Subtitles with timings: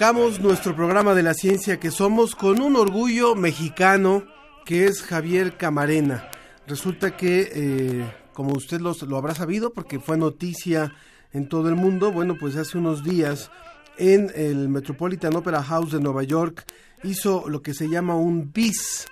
[0.00, 4.24] Nuestro programa de la ciencia que somos con un orgullo mexicano
[4.64, 6.30] que es Javier Camarena.
[6.66, 10.94] Resulta que, eh, como usted lo, lo habrá sabido porque fue noticia
[11.34, 13.50] en todo el mundo, bueno, pues hace unos días
[13.98, 16.64] en el Metropolitan Opera House de Nueva York
[17.04, 19.06] hizo lo que se llama un bis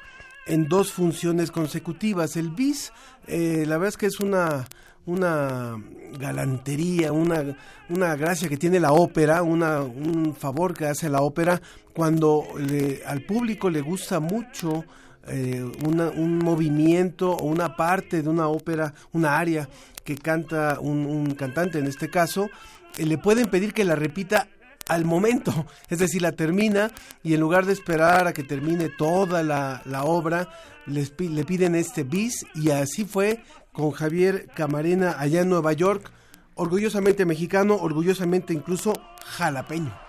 [0.47, 2.35] en dos funciones consecutivas.
[2.39, 2.95] El bis,
[3.27, 4.65] eh, la verdad es que es una
[5.09, 5.77] una
[6.19, 7.57] galantería, una,
[7.89, 11.61] una gracia que tiene la ópera, una, un favor que hace la ópera
[11.95, 14.85] cuando le, al público le gusta mucho
[15.27, 19.69] eh, una, un movimiento o una parte de una ópera, una aria
[20.05, 22.49] que canta un, un cantante en este caso,
[22.97, 24.49] eh, le pueden pedir que la repita
[24.89, 26.91] al momento, es decir, la termina
[27.23, 30.49] y en lugar de esperar a que termine toda la, la obra,
[30.87, 33.43] les, le piden este bis y así fue
[33.79, 36.11] con Javier Camarena allá en Nueva York,
[36.57, 38.93] orgullosamente mexicano, orgullosamente incluso
[39.25, 40.08] jalapeño.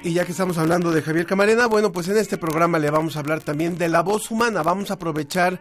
[0.00, 3.16] Y ya que estamos hablando de Javier Camarena, bueno, pues en este programa le vamos
[3.16, 4.62] a hablar también de la voz humana.
[4.62, 5.60] Vamos a aprovechar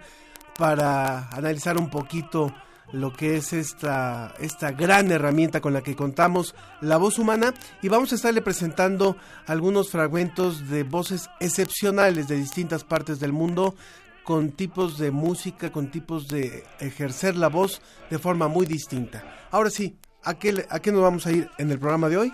[0.58, 2.54] para analizar un poquito
[2.92, 7.90] lo que es esta, esta gran herramienta con la que contamos, la voz humana, y
[7.90, 13.76] vamos a estarle presentando algunos fragmentos de voces excepcionales de distintas partes del mundo,
[14.24, 17.82] con tipos de música, con tipos de ejercer la voz
[18.12, 19.48] de forma muy distinta.
[19.50, 22.32] Ahora sí, ¿a qué, a qué nos vamos a ir en el programa de hoy?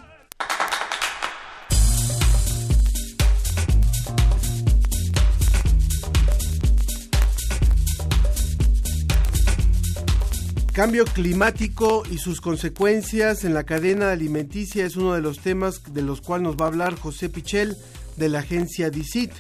[10.74, 16.02] Cambio climático y sus consecuencias en la cadena alimenticia es uno de los temas de
[16.02, 17.78] los cuales nos va a hablar José Pichel
[18.18, 19.32] de la agencia DICIT.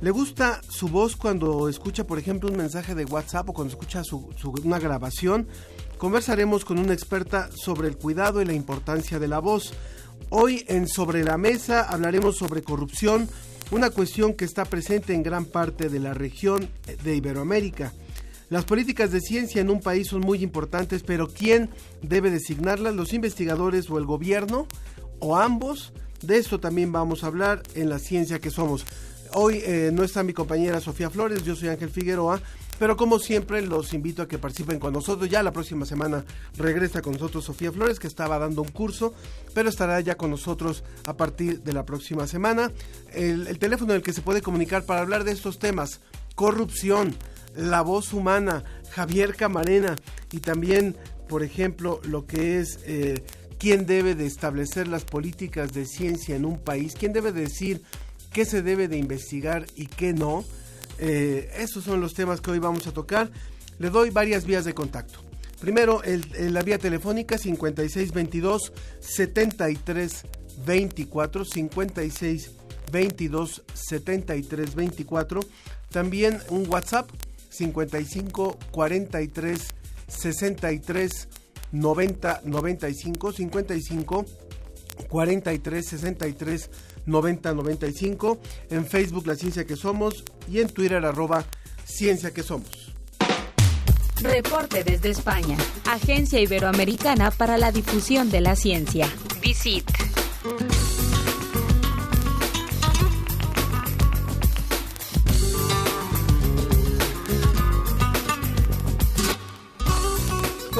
[0.00, 4.04] ¿Le gusta su voz cuando escucha, por ejemplo, un mensaje de WhatsApp o cuando escucha
[4.04, 4.32] su,
[4.62, 5.48] una grabación?
[5.98, 9.72] Conversaremos con una experta sobre el cuidado y la importancia de la voz.
[10.28, 13.28] Hoy en Sobre la Mesa hablaremos sobre corrupción,
[13.72, 16.70] una cuestión que está presente en gran parte de la región
[17.02, 17.92] de Iberoamérica.
[18.50, 21.70] Las políticas de ciencia en un país son muy importantes, pero ¿quién
[22.02, 22.96] debe designarlas?
[22.96, 24.66] ¿Los investigadores o el gobierno?
[25.20, 25.92] ¿O ambos?
[26.20, 28.84] De esto también vamos a hablar en la ciencia que somos.
[29.34, 32.42] Hoy eh, no está mi compañera Sofía Flores, yo soy Ángel Figueroa,
[32.80, 35.30] pero como siempre los invito a que participen con nosotros.
[35.30, 36.24] Ya la próxima semana
[36.56, 39.14] regresa con nosotros Sofía Flores, que estaba dando un curso,
[39.54, 42.72] pero estará ya con nosotros a partir de la próxima semana.
[43.12, 46.00] El, el teléfono en el que se puede comunicar para hablar de estos temas,
[46.34, 47.14] corrupción,
[47.54, 49.96] la voz humana, Javier Camarena,
[50.32, 50.96] y también,
[51.28, 53.24] por ejemplo, lo que es eh,
[53.58, 57.82] quién debe de establecer las políticas de ciencia en un país, quién debe decir
[58.32, 60.44] qué se debe de investigar y qué no.
[60.98, 63.30] Eh, esos son los temas que hoy vamos a tocar.
[63.78, 65.20] Le doy varias vías de contacto.
[65.60, 66.02] Primero,
[66.38, 72.50] la vía telefónica 5622 7324 56
[72.90, 75.40] 22 73 24.
[75.90, 77.10] También un WhatsApp
[77.50, 79.60] 55 43
[80.08, 81.28] 63
[81.72, 84.24] 90 95 55
[85.08, 86.70] 43 63
[87.06, 88.38] 9095,
[88.70, 91.44] en Facebook La Ciencia que Somos y en Twitter arroba
[91.84, 92.94] Ciencia que Somos.
[94.22, 95.56] Reporte desde España,
[95.86, 99.08] Agencia Iberoamericana para la Difusión de la Ciencia.
[99.40, 99.90] Visit.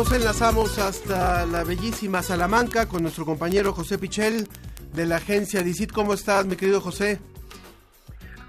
[0.00, 4.48] Nos enlazamos hasta la bellísima Salamanca con nuestro compañero José Pichel
[4.94, 5.92] de la agencia DICIT.
[5.92, 7.20] ¿Cómo estás, mi querido José?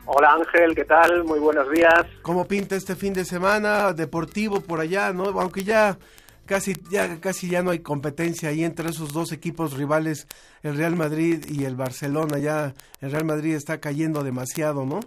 [0.05, 1.25] Hola Ángel, ¿qué tal?
[1.25, 2.05] Muy buenos días.
[2.21, 5.25] ¿Cómo pinta este fin de semana deportivo por allá, no?
[5.41, 5.97] Aunque ya
[6.45, 10.27] casi ya casi ya no hay competencia ahí entre esos dos equipos rivales,
[10.63, 12.37] el Real Madrid y el Barcelona.
[12.37, 15.01] Ya el Real Madrid está cayendo demasiado, ¿no?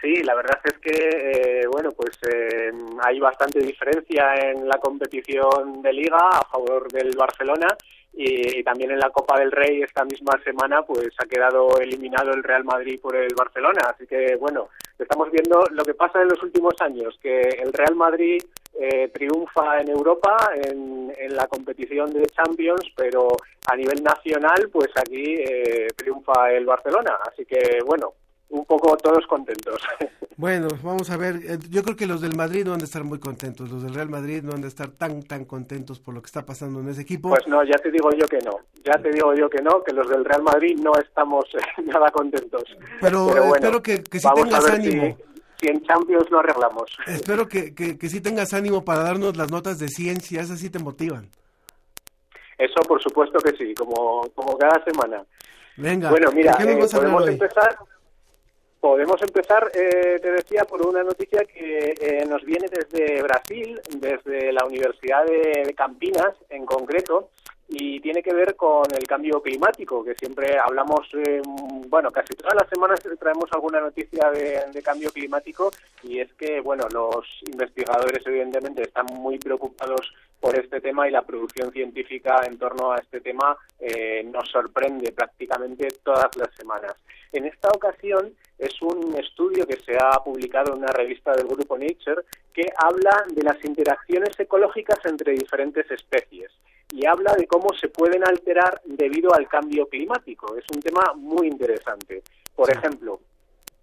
[0.00, 2.70] Sí, la verdad es que, eh, bueno, pues eh,
[3.02, 7.66] hay bastante diferencia en la competición de liga a favor del Barcelona
[8.12, 12.44] y, también en la Copa del Rey esta misma semana pues ha quedado eliminado el
[12.44, 13.80] Real Madrid por el Barcelona.
[13.92, 17.96] Así que, bueno, estamos viendo lo que pasa en los últimos años, que el Real
[17.96, 18.40] Madrid
[18.80, 23.26] eh, triunfa en Europa en, en, la competición de Champions, pero
[23.68, 25.42] a nivel nacional, pues aquí
[25.96, 27.18] triunfa el Barcelona.
[27.28, 28.14] Así que, bueno,
[28.50, 29.80] un poco todos contentos.
[30.38, 33.02] Bueno, vamos a ver, eh, yo creo que los del Madrid no han de estar
[33.02, 36.22] muy contentos, los del Real Madrid no han de estar tan, tan contentos por lo
[36.22, 37.30] que está pasando en ese equipo.
[37.30, 38.52] Pues no, ya te digo yo que no,
[38.84, 42.08] ya te digo yo que no, que los del Real Madrid no estamos eh, nada
[42.12, 42.62] contentos.
[43.00, 45.18] Pero, espero que, que sí tengas ánimo.
[45.60, 46.84] Si, en Champions lo arreglamos.
[47.08, 50.70] Espero que, que, que sí tengas ánimo para darnos las notas de ciencia, esas sí
[50.70, 51.28] te motivan.
[52.56, 55.24] Eso por supuesto que sí, como, como cada semana.
[55.76, 57.76] Venga, bueno, mira, eh, podemos empezar
[58.80, 64.52] Podemos empezar, eh, te decía, por una noticia que eh, nos viene desde Brasil, desde
[64.52, 67.30] la Universidad de, Campinas en concreto,
[67.68, 71.42] y tiene que ver con el cambio climático, que siempre hablamos, eh,
[71.88, 75.70] bueno, casi todas las semanas traemos alguna noticia de, de, cambio climático
[76.04, 81.22] y es que, bueno, los investigadores evidentemente están muy preocupados por este tema y la
[81.22, 83.56] producción científica en torno a este tema
[84.24, 86.94] nos sorprende prácticamente todas las semanas.
[87.32, 91.76] En esta ocasión es un estudio que se ha publicado en una revista del grupo
[91.76, 96.50] Nature que habla de las interacciones ecológicas entre diferentes especies
[96.90, 100.56] y habla de cómo se pueden alterar debido al cambio climático.
[100.56, 102.22] Es un tema muy interesante.
[102.56, 103.20] Por ejemplo,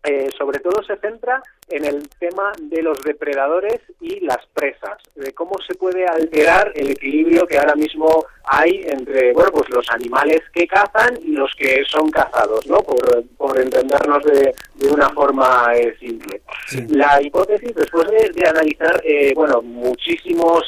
[0.05, 5.33] eh, sobre todo se centra en el tema de los depredadores y las presas, de
[5.33, 10.41] cómo se puede alterar el equilibrio que ahora mismo hay entre bueno pues los animales
[10.53, 12.77] que cazan y los que son cazados, ¿no?
[12.77, 16.41] Por, por entendernos de, de una forma eh, simple.
[16.89, 20.63] La hipótesis, después de, analizar eh, bueno muchísimos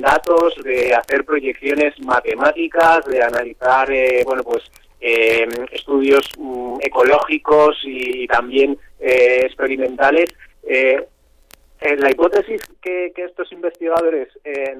[0.00, 3.88] datos, de hacer proyecciones matemáticas, de analizar
[4.24, 4.62] bueno pues
[5.06, 10.30] eh, estudios mm, ecológicos y también eh, experimentales.
[10.62, 11.06] Eh,
[11.98, 14.28] la hipótesis que, estos investigadores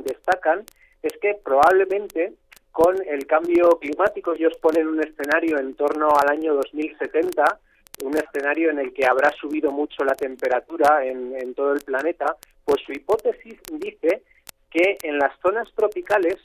[0.03, 0.65] destacan
[1.03, 2.33] es que probablemente
[2.73, 7.61] con el cambio climático ellos ponen un escenario en torno al año 2070,
[8.05, 12.81] un escenario en el que habrá subido mucho la temperatura en todo el planeta, pues
[12.87, 14.23] su hipótesis dice
[14.71, 16.37] que en las zonas tropicales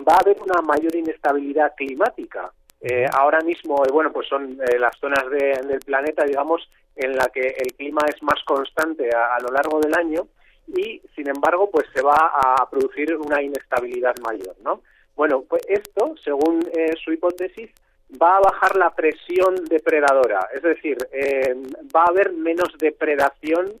[0.00, 2.50] va a haber una mayor inestabilidad climática.
[2.80, 7.26] Eh, ahora mismo, eh, bueno, pues son eh, las zonas del planeta, digamos, en la
[7.26, 10.28] que el clima es más constante a, lo largo del año
[10.68, 14.82] y, sin embargo, pues se va a producir una inestabilidad mayor, ¿no?
[15.14, 16.68] Bueno, pues esto, según
[17.02, 17.70] su hipótesis,
[18.22, 20.96] va a bajar la presión depredadora, es decir,
[21.94, 23.74] va a haber menos depredación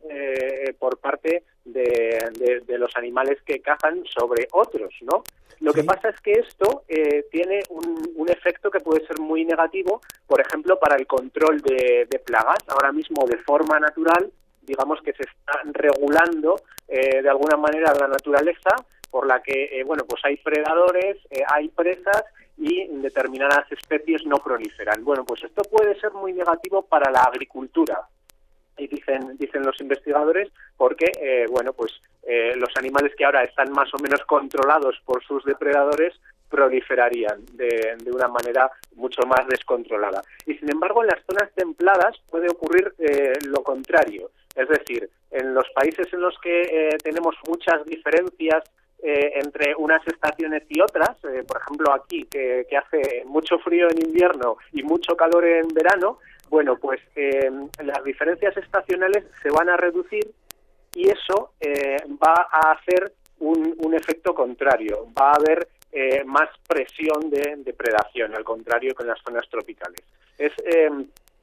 [0.78, 5.22] por parte de, de, los animales que cazan sobre otros, ¿no?
[5.60, 9.44] Lo que pasa es que esto eh, tiene un, un, efecto que puede ser muy
[9.44, 12.58] negativo, por ejemplo, para el control de, de plagas.
[12.68, 14.30] Ahora mismo, de forma natural,
[14.62, 16.56] digamos que se está regulando
[16.88, 18.76] eh, de alguna manera la naturaleza,
[19.10, 21.16] por la que, eh, bueno, pues hay predadores,
[21.48, 22.24] hay presas
[22.58, 25.04] y determinadas especies no proliferan.
[25.04, 28.08] Bueno, pues esto puede ser muy negativo para la agricultura,
[28.78, 33.70] y dicen dicen los investigadores porque eh, bueno pues eh, los animales que ahora están
[33.72, 36.14] más o menos controlados por sus depredadores
[36.48, 40.22] proliferarían de, de una manera mucho más descontrolada.
[40.46, 44.30] Y sin embargo en las zonas templadas puede ocurrir eh, lo contrario.
[44.54, 48.62] Es decir en los países en los que tenemos muchas diferencias
[49.02, 54.82] entre unas estaciones y otras, por ejemplo aquí que, hace mucho frío en invierno y
[54.82, 57.50] mucho calor en verano, bueno, pues eh,
[57.82, 60.30] las diferencias estacionales se van a reducir
[60.94, 65.06] y eso eh, va a hacer un, efecto contrario.
[65.18, 65.68] Va a haber
[66.26, 70.02] más presión de depredación, al contrario que en las zonas tropicales.
[70.36, 70.52] Es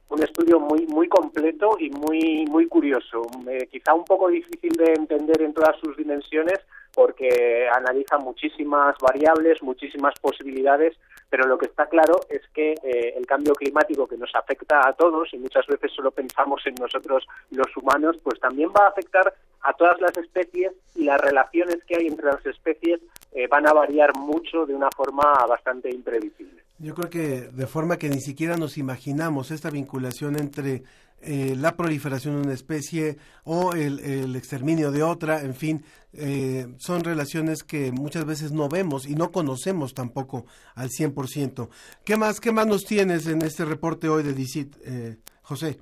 [0.08, 3.22] un estudio muy muy completo y muy muy curioso,
[3.70, 6.60] quizá un poco difícil de entender en todas sus dimensiones
[6.94, 10.96] porque analiza muchísimas variables, muchísimas posibilidades,
[11.28, 14.92] pero lo que está claro es que eh, el cambio climático que nos afecta a
[14.92, 19.34] todos y muchas veces solo pensamos en nosotros los humanos, pues también va a afectar
[19.62, 23.00] a todas las especies y las relaciones que hay entre las especies
[23.32, 26.62] eh, van a variar mucho de una forma bastante imprevisible.
[26.78, 30.82] Yo creo que de forma que ni siquiera nos imaginamos esta vinculación entre
[31.26, 35.82] eh, la proliferación de una especie o el, exterminio de otra, en fin,
[36.16, 41.68] eh, son relaciones que muchas veces no vemos y no conocemos tampoco al 100%.
[42.04, 45.78] ¿Qué más, qué más nos tienes en este reporte hoy de DICIT, eh, José?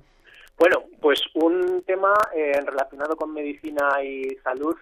[0.57, 4.75] Bueno, pues un tema relacionado con medicina y salud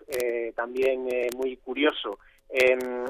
[0.56, 2.20] también muy curioso.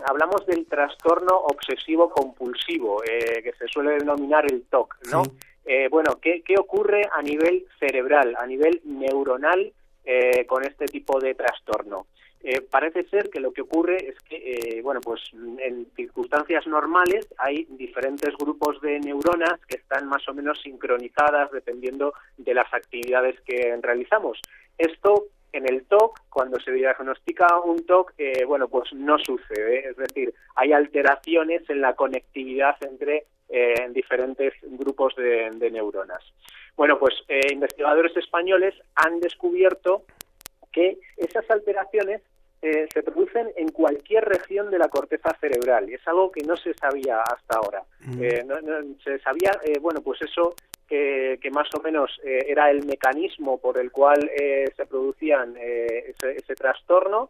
[0.07, 5.23] hablamos del trastorno obsesivo compulsivo, que se suele denominar el TOC, ¿no?
[5.65, 9.71] Eh, bueno, ¿qué, ocurre a nivel cerebral, a nivel neuronal
[10.03, 12.07] eh, con este tipo de trastorno?
[12.43, 17.65] Eh, parece ser que lo que ocurre es que, bueno, pues en circunstancias normales hay
[17.69, 23.77] diferentes grupos de neuronas que están más o menos sincronizadas dependiendo de las actividades que
[23.81, 24.39] realizamos.
[24.77, 28.13] Esto en el TOC, cuando se diagnostica un TOC,
[28.47, 29.89] bueno, pues no sucede.
[29.89, 36.23] Es decir, hay alteraciones en la conectividad entre en diferentes grupos de, neuronas.
[36.75, 40.03] Bueno, pues eh, investigadores españoles han descubierto
[40.71, 42.21] que esas alteraciones
[42.61, 46.55] eh, se producen en cualquier región de la corteza cerebral y es algo que no
[46.55, 47.83] se sabía hasta ahora.
[48.05, 48.23] Mm.
[48.23, 48.45] Eh,
[49.03, 49.51] se sabía,
[49.81, 50.53] bueno, pues eso
[50.87, 54.29] que, más o menos era el mecanismo por el cual
[54.75, 57.29] se producían ese, ese, trastorno,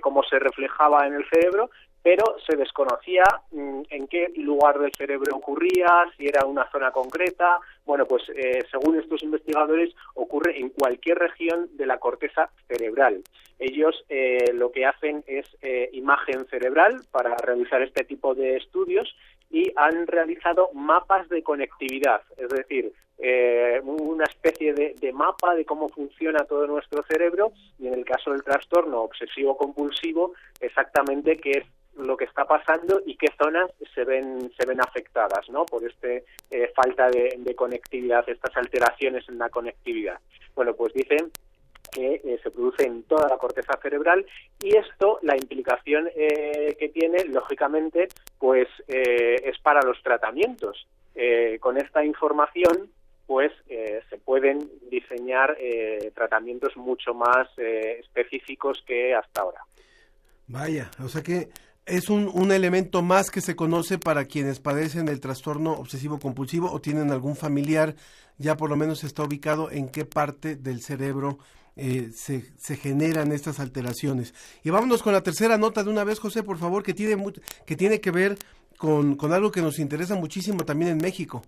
[0.00, 1.70] cómo se reflejaba en el cerebro,
[2.06, 7.58] pero se desconocía mm, en qué lugar del cerebro ocurría, si era una zona concreta.
[7.84, 13.24] Bueno, pues eh, según estos investigadores ocurre en cualquier región de la corteza cerebral.
[13.58, 19.12] Ellos eh, lo que hacen es eh, imagen cerebral para realizar este tipo de estudios
[19.50, 22.92] y han realizado mapas de conectividad, es decir,
[23.82, 28.30] una especie de, de, mapa de cómo funciona todo nuestro cerebro y en el caso
[28.30, 31.64] del trastorno obsesivo compulsivo exactamente qué es
[31.96, 36.24] lo que está pasando y qué zonas se ven se ven afectadas no por este
[36.50, 40.18] eh, falta de, conectividad estas alteraciones en la conectividad.
[40.54, 41.30] Bueno pues dicen
[41.92, 44.26] que eh, se produce en toda la corteza cerebral
[44.60, 50.86] y esto la implicación eh, que tiene lógicamente pues es para los tratamientos.
[51.60, 52.90] Con esta información
[53.26, 55.56] pues se pueden diseñar
[56.14, 59.62] tratamientos mucho más específicos que hasta ahora.
[60.48, 61.48] Vaya, o sea que
[61.86, 66.70] es un, un, elemento más que se conoce para quienes padecen el trastorno obsesivo compulsivo
[66.70, 67.94] o tienen algún familiar,
[68.38, 71.38] ya por lo menos está ubicado en qué parte del cerebro
[71.76, 74.34] eh, se, se, generan estas alteraciones.
[74.64, 77.22] Y vámonos con la tercera nota de una vez, José, por favor, que tiene,
[77.64, 78.36] que, tiene que ver
[78.78, 81.42] con, con algo que nos interesa muchísimo también en México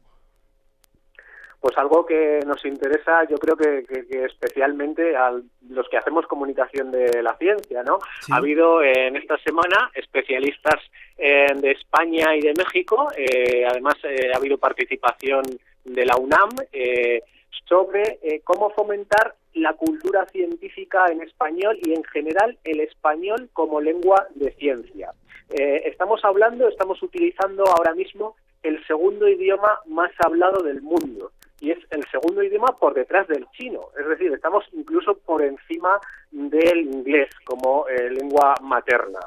[1.61, 3.85] pues algo que nos interesa yo creo que,
[4.25, 5.33] especialmente a
[5.69, 7.99] los que hacemos comunicación de la ciencia, ¿no?
[8.31, 10.81] Ha habido en esta semana especialistas
[11.17, 15.43] eh, de España y de México, eh, además eh, ha habido participación
[15.85, 16.51] de la UNAM
[17.67, 24.27] sobre cómo fomentar la cultura científica en español y en general el español como lengua
[24.35, 25.11] de ciencia.
[25.51, 31.79] estamos hablando, estamos utilizando ahora mismo el segundo idioma más hablado del mundo y es
[31.91, 33.89] el segundo idioma por detrás del chino.
[33.99, 35.99] Es decir, estamos incluso por encima
[36.31, 39.21] del inglés como eh, lengua materna.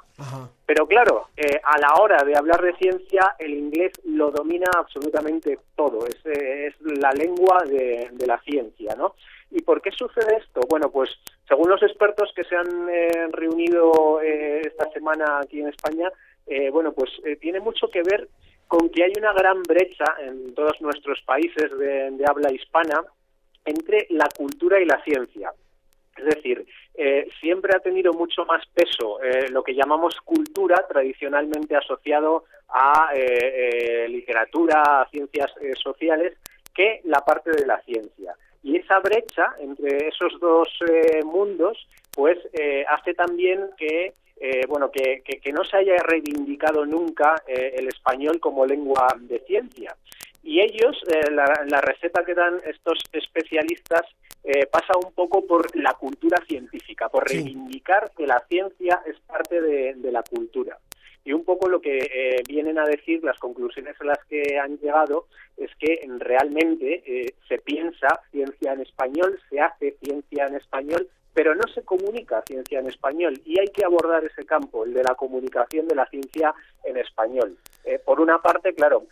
[0.66, 5.60] Pero claro, eh, a la hora de hablar de ciencia, el inglés lo domina absolutamente
[5.76, 6.06] todo.
[6.08, 9.16] Es, eh, es la lengua de, de, la ciencia, ¿no?
[9.50, 10.62] ¿Y por qué sucede esto?
[10.70, 11.10] Bueno, pues
[11.48, 12.88] según los expertos que se han
[13.34, 16.10] reunido esta semana aquí en España,
[16.72, 17.10] bueno, pues
[17.42, 18.30] tiene mucho que ver
[18.72, 23.04] con que hay una gran brecha en todos nuestros países de, habla hispana
[23.66, 25.52] entre la cultura y la ciencia.
[26.16, 31.76] Es decir, eh, siempre ha tenido mucho más peso eh, lo que llamamos cultura, tradicionalmente
[31.76, 35.52] asociado a eh, literatura, a ciencias
[35.84, 36.38] sociales,
[36.74, 38.36] que la parte de la ciencia.
[38.64, 40.70] Y esa brecha entre esos dos
[41.26, 42.38] mundos, pues
[42.88, 48.40] hace también que eh, bueno, que, que, no se haya reivindicado nunca eh, el español
[48.40, 49.96] como lengua de ciencia.
[50.42, 54.02] Y ellos, eh, la, receta que dan estos especialistas
[54.72, 60.12] pasa un poco por la cultura científica, por reivindicar que la ciencia es parte de,
[60.12, 60.80] la cultura.
[61.24, 64.78] Y un poco lo que eh, vienen a decir, las conclusiones a las que han
[64.80, 71.08] llegado, es que realmente eh, se piensa ciencia en español, se hace ciencia en español,
[71.34, 75.04] pero no se comunica ciencia en español y hay que abordar ese campo, el de
[75.04, 77.58] la comunicación de la ciencia en español.
[77.84, 79.06] Eh, por una parte, claro,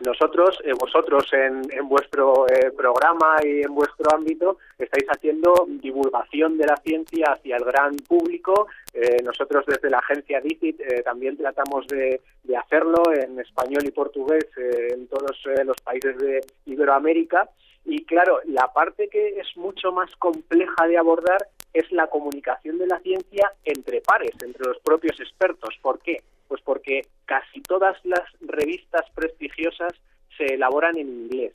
[0.00, 6.58] nosotros, eh, vosotros en, en vuestro eh, programa y en vuestro ámbito estáis haciendo divulgación
[6.58, 8.66] de la ciencia hacia el gran público.
[8.92, 14.46] Eh, nosotros desde la agencia DICIT también tratamos de, de, hacerlo en español y portugués
[14.56, 17.48] en todos los países de Iberoamérica.
[17.84, 22.86] Y claro, la parte que es mucho más compleja de abordar es la comunicación de
[22.86, 25.76] la ciencia entre pares, entre los propios expertos.
[25.82, 26.22] ¿Por qué?
[26.48, 29.92] Pues porque casi todas las revistas prestigiosas
[30.38, 31.52] se elaboran en inglés.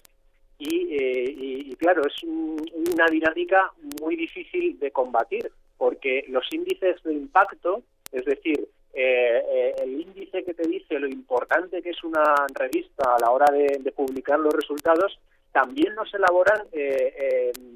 [0.60, 3.72] Y, eh, claro, es una dinámica
[4.02, 10.44] muy difícil de combatir, porque los índices de impacto, es decir, eh, eh, el índice
[10.44, 14.54] que te dice lo importante que es una revista a la hora de, publicar los
[14.54, 15.20] resultados,
[15.52, 16.68] también nos elaboran,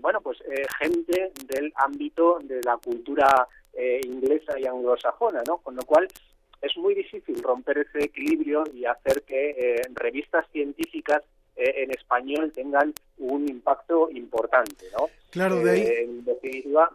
[0.02, 0.38] bueno, pues
[0.80, 3.48] gente del ámbito de la cultura
[4.04, 5.58] inglesa y anglosajona, ¿no?
[5.58, 6.08] Con lo cual
[6.64, 11.22] es muy difícil romper ese equilibrio y hacer que eh, revistas científicas
[11.58, 15.08] eh, en español tengan un impacto importante, ¿no?
[15.30, 15.82] Claro, de ahí.
[15.82, 16.90] Eh, en definitiva,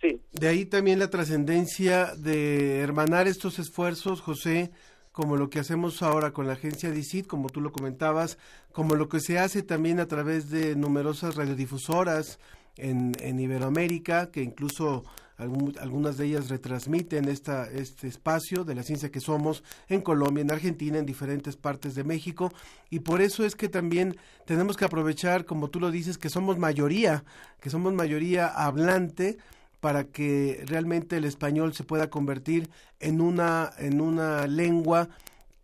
[0.00, 0.20] sí.
[0.30, 4.70] De ahí también la trascendencia de hermanar estos esfuerzos, José,
[5.14, 8.36] como lo que hacemos ahora con la agencia DICIT, como tú lo comentabas,
[8.72, 12.40] como lo que se hace también a través de numerosas radiodifusoras
[12.76, 15.04] en, en Iberoamérica, que incluso
[15.36, 20.50] algunas de ellas retransmiten esta, este espacio de la ciencia que somos en Colombia, en
[20.50, 22.52] Argentina, en diferentes partes de México,
[22.90, 24.16] y por eso es que también
[24.46, 27.22] tenemos que aprovechar, como tú lo dices, que somos mayoría,
[27.60, 29.38] que somos mayoría hablante,
[29.84, 35.10] para que realmente el español se pueda convertir en una, en una lengua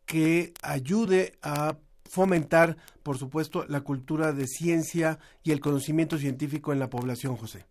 [0.04, 6.80] que ayude a fomentar, por supuesto, la cultura de ciencia y el conocimiento científico en
[6.80, 7.64] la población, José.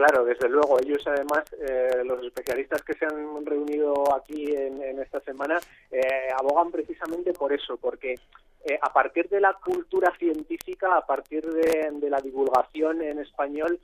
[0.00, 0.80] Claro, desde luego.
[0.80, 5.58] Ellos, además, eh, los especialistas que se han reunido aquí en, esta semana,
[5.90, 8.14] eh, abogan precisamente por eso, porque
[8.64, 13.78] eh, a partir de la cultura científica, a partir de, la divulgación en español,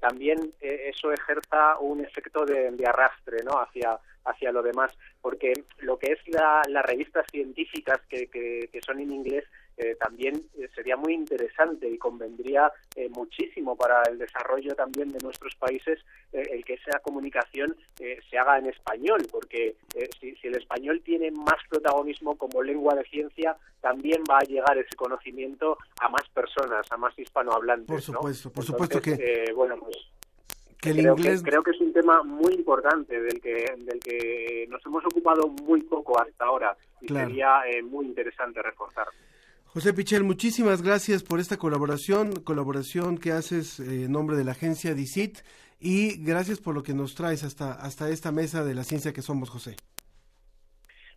[0.00, 3.58] también eso ejerza un efecto de, arrastre ¿no?
[3.60, 6.20] hacia, hacia lo demás, porque lo que es
[6.68, 9.44] las revistas científicas que, que son en inglés
[9.78, 15.18] eh, también eh, sería muy interesante y convendría eh, muchísimo para el desarrollo también de
[15.20, 15.98] nuestros países
[16.32, 19.76] el que esa comunicación se haga en español, porque
[20.18, 24.96] si, el español tiene más protagonismo como lengua de ciencia, también va a llegar ese
[24.96, 27.86] conocimiento a más personas, a más hispanohablantes.
[27.86, 29.52] Por supuesto, por supuesto que...
[29.54, 29.94] bueno, pues
[30.78, 35.04] creo, que, creo que es un tema muy importante del que, del que nos hemos
[35.04, 39.08] ocupado muy poco hasta ahora y sería muy interesante reforzar.
[39.72, 44.52] José Pichel, muchísimas gracias por esta colaboración, colaboración que haces eh, en nombre de la
[44.52, 45.38] agencia DICIT
[45.80, 49.22] y gracias por lo que nos traes hasta, hasta esta mesa de la ciencia que
[49.22, 49.76] somos, José.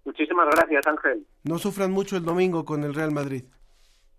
[0.06, 1.28] Muchísimas gracias, Ángel.
[1.44, 3.44] No sufran mucho el domingo con el Real Madrid.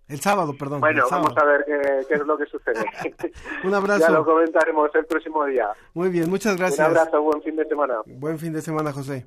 [0.06, 0.80] El sábado, perdón.
[0.80, 1.64] Bueno, vamos a ver
[2.06, 2.84] qué, es lo que sucede.
[3.64, 4.00] Un abrazo.
[4.00, 5.68] Ya lo comentaremos el próximo día.
[5.94, 6.86] Muy bien, muchas gracias.
[6.86, 7.94] Un abrazo, buen fin de semana.
[8.04, 9.26] Buen fin de semana, José.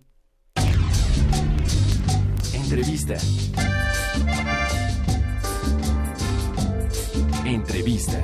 [2.54, 3.16] Entrevista.
[7.50, 8.22] Entrevista.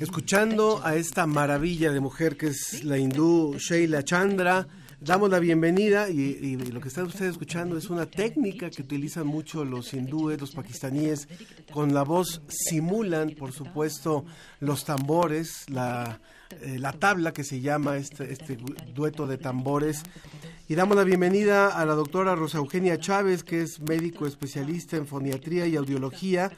[0.00, 4.66] Escuchando a esta maravilla de mujer que es la hindú Sheila Chandra,
[5.00, 9.64] damos la bienvenida y, lo que están ustedes escuchando es una técnica que utilizan mucho
[9.64, 11.28] los hindúes, los pakistaníes,
[11.72, 14.24] con la voz simulan, por supuesto,
[14.58, 18.56] los tambores, la, eh, la tabla que se llama este, este
[18.94, 20.02] dueto de tambores.
[20.68, 25.06] Y damos la bienvenida a la doctora Rosa Eugenia Chávez, que es médico especialista en
[25.06, 26.50] foniatría y audiología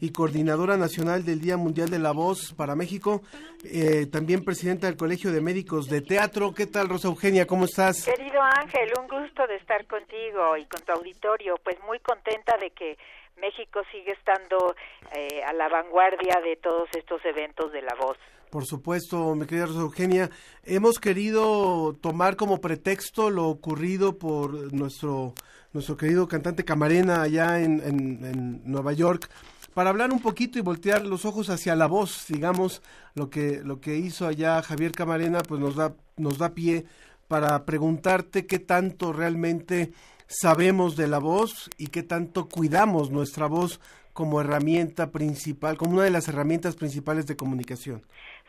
[0.00, 3.22] y coordinadora nacional del Día Mundial de la Voz para México,
[3.64, 6.52] eh, también presidenta del Colegio de Médicos de Teatro.
[6.52, 7.46] ¿Qué tal, Rosa Eugenia?
[7.46, 8.04] ¿Cómo estás?
[8.04, 11.56] Querido Ángel, un gusto de estar contigo y con tu auditorio.
[11.64, 12.98] Pues muy contenta de que
[13.40, 14.76] México sigue estando
[15.16, 18.18] eh, a la vanguardia de todos estos eventos de la voz.
[18.54, 20.30] Por supuesto, mi querida Rosa Eugenia,
[20.62, 25.34] hemos querido tomar como pretexto lo ocurrido por nuestro,
[25.72, 29.28] nuestro querido cantante Camarena allá en, en Nueva York
[29.74, 32.80] para hablar un poquito y voltear los ojos hacia la voz, digamos,
[33.16, 36.86] lo que, lo que hizo allá Javier Camarena, pues nos da, nos da pie
[37.26, 39.92] para preguntarte qué tanto realmente
[40.28, 43.80] sabemos de la voz y qué tanto cuidamos nuestra voz
[44.14, 48.04] como herramienta principal, como una de las herramientas principales de comunicación.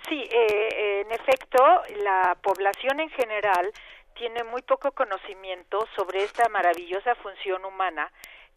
[0.07, 3.71] Sí, eh, en efecto, la población en general
[4.13, 8.11] tiene muy poco conocimiento sobre esta maravillosa función humana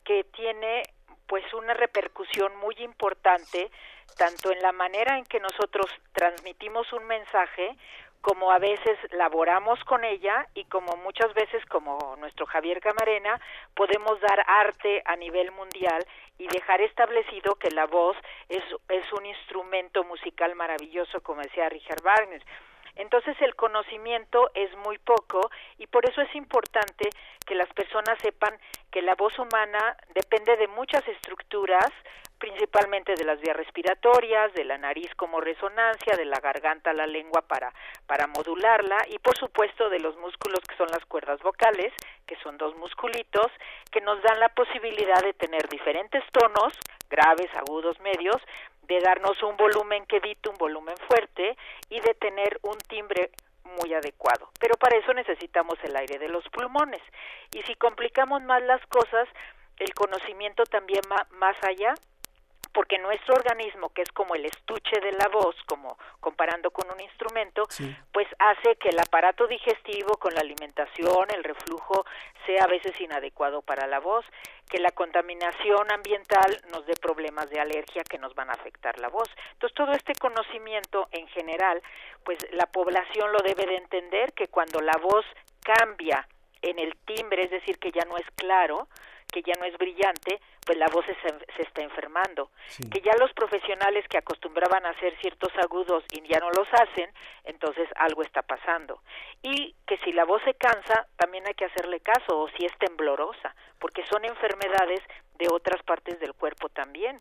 [0.05, 0.83] que tiene
[1.27, 3.71] pues una repercusión muy importante
[4.17, 7.77] tanto en la manera en que nosotros transmitimos un mensaje
[8.21, 13.41] como a veces laboramos con ella y como muchas veces como nuestro Javier Camarena
[13.75, 16.05] podemos dar arte a nivel mundial
[16.39, 18.17] y dejar establecido que la voz
[18.49, 22.43] es, es un instrumento musical maravilloso como decía Richard Wagner.
[22.99, 27.11] Entonces el conocimiento es muy poco y por eso es importante
[27.47, 28.59] que las personas sepan
[28.91, 31.93] que la voz humana depende de muchas estructuras,
[32.39, 37.43] principalmente de las vías respiratorias, de la nariz como resonancia, de la garganta, la lengua
[37.43, 37.73] para,
[38.07, 41.93] para modularla y por supuesto de los músculos que son las cuerdas vocales,
[42.27, 43.47] que son dos musculitos,
[43.91, 46.73] que nos dan la posibilidad de tener diferentes tonos,
[47.11, 48.41] graves, agudos, medios,
[48.83, 51.57] de darnos un volumen quedito, un volumen fuerte
[51.91, 53.31] y de tener un timbre
[53.77, 54.51] muy adecuado.
[54.59, 57.03] Pero para eso necesitamos el aire de los pulmones.
[57.53, 59.29] Y si complicamos más las cosas,
[59.79, 61.95] el conocimiento también va más allá
[62.79, 67.01] porque nuestro organismo, que es como el estuche de la voz, como comparando con un
[67.01, 67.65] instrumento,
[68.13, 72.07] pues hace que el aparato digestivo con la alimentación, el reflujo,
[72.47, 74.25] sea a veces inadecuado para la voz,
[74.71, 79.09] que la contaminación ambiental nos dé problemas de alergia que nos van a afectar la
[79.09, 79.29] voz.
[79.55, 81.83] Entonces, todo este conocimiento en general,
[82.23, 85.27] pues la población lo debe de entender que cuando la voz
[85.65, 86.29] cambia
[86.63, 88.87] en el timbre, es decir, que ya no es claro,
[89.31, 91.15] que ya no es brillante, pues la voz se,
[91.57, 92.51] se está enfermando.
[92.91, 97.11] Que ya los profesionales que acostumbraban a hacer ciertos agudos y ya no los hacen,
[97.45, 99.03] entonces algo está pasando.
[99.43, 102.73] Y que si la voz se cansa, también hay que hacerle caso, o si es
[102.79, 105.01] temblorosa, porque son enfermedades
[105.39, 107.21] de otras partes del cuerpo también.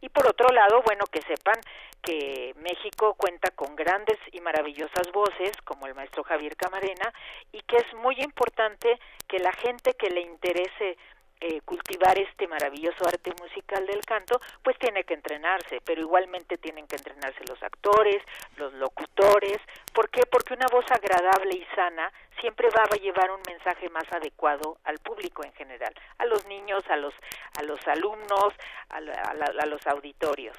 [0.00, 1.58] Y por otro lado, bueno, que sepan
[2.02, 7.12] que México cuenta con grandes y maravillosas voces, como el maestro Javier Camarena,
[7.52, 10.98] y que es muy importante que la gente que le interese
[11.40, 16.86] eh, cultivar este maravilloso arte musical del canto, pues tiene que entrenarse, pero igualmente tienen
[16.86, 18.22] que entrenarse los actores,
[18.56, 19.58] los locutores.
[19.92, 20.22] ¿Por qué?
[20.30, 24.98] Porque una voz agradable y sana siempre va a llevar un mensaje más adecuado al
[24.98, 27.14] público en general, a los niños, a los,
[27.58, 28.52] a los alumnos,
[28.90, 30.56] a, a los auditorios.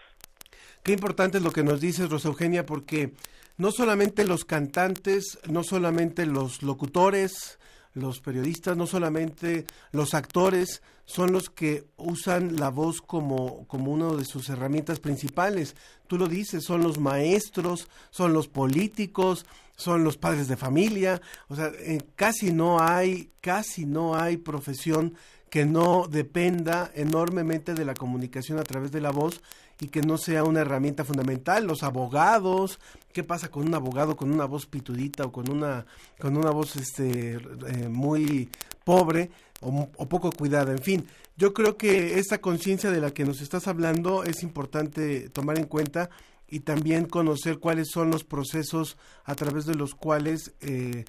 [0.83, 3.11] Qué importante es lo que nos dices, Rosa Eugenia, porque
[3.57, 7.57] no solamente los cantantes, no solamente los locutores,
[7.95, 14.13] los periodistas, no solamente los actores, son los que usan la voz como, como una
[14.13, 15.75] de sus herramientas principales.
[16.07, 21.21] Tú lo dices, son los maestros, son los políticos, son los padres de familia.
[21.47, 25.15] O sea, eh, casi no hay, casi no hay profesión
[25.49, 29.41] que no dependa enormemente de la comunicación a través de la voz
[29.79, 31.65] y que no sea una herramienta fundamental.
[31.65, 32.79] Los abogados,
[33.13, 35.85] ¿qué pasa con un abogado con una voz pitudita o con una,
[36.19, 38.49] con una voz este, eh, muy
[38.83, 40.71] pobre o, o, poco cuidada?
[40.71, 41.05] En fin,
[41.37, 45.65] yo creo que esta conciencia de la que nos estás hablando es importante tomar en
[45.65, 46.09] cuenta
[46.47, 51.05] y también conocer cuáles son los procesos a través de los cuales eh,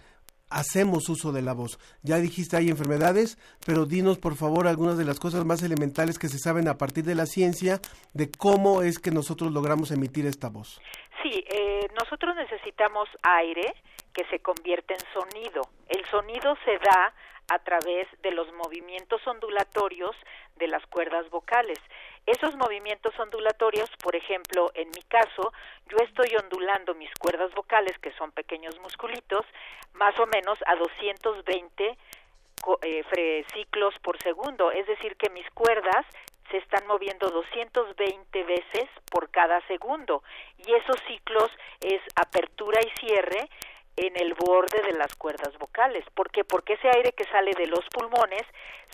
[0.50, 1.78] hacemos uso de la voz.
[2.02, 6.28] Ya dijiste hay enfermedades, pero dinos por favor algunas de las cosas más elementales que
[6.28, 7.80] se saben a partir de la ciencia
[8.14, 10.80] de cómo es que nosotros logramos emitir esta voz.
[11.22, 13.74] Sí, eh, nosotros necesitamos aire
[14.12, 15.62] que se convierte en sonido.
[15.88, 17.12] El sonido se da
[17.48, 20.16] a través de los movimientos ondulatorios
[20.56, 21.78] de las cuerdas vocales.
[22.26, 25.52] Esos movimientos ondulatorios, por ejemplo, en mi caso,
[25.88, 29.46] yo estoy ondulando mis cuerdas vocales, que son pequeños musculitos,
[29.94, 31.96] más o menos a 220
[32.82, 36.04] eh, ciclos por segundo, es decir, que mis cuerdas
[36.50, 40.22] se están moviendo 220 veces por cada segundo.
[40.66, 43.48] Y esos ciclos es apertura y cierre
[43.96, 46.04] en el borde de las cuerdas vocales.
[46.14, 46.44] ¿Por qué?
[46.44, 48.42] Porque ese aire que sale de los pulmones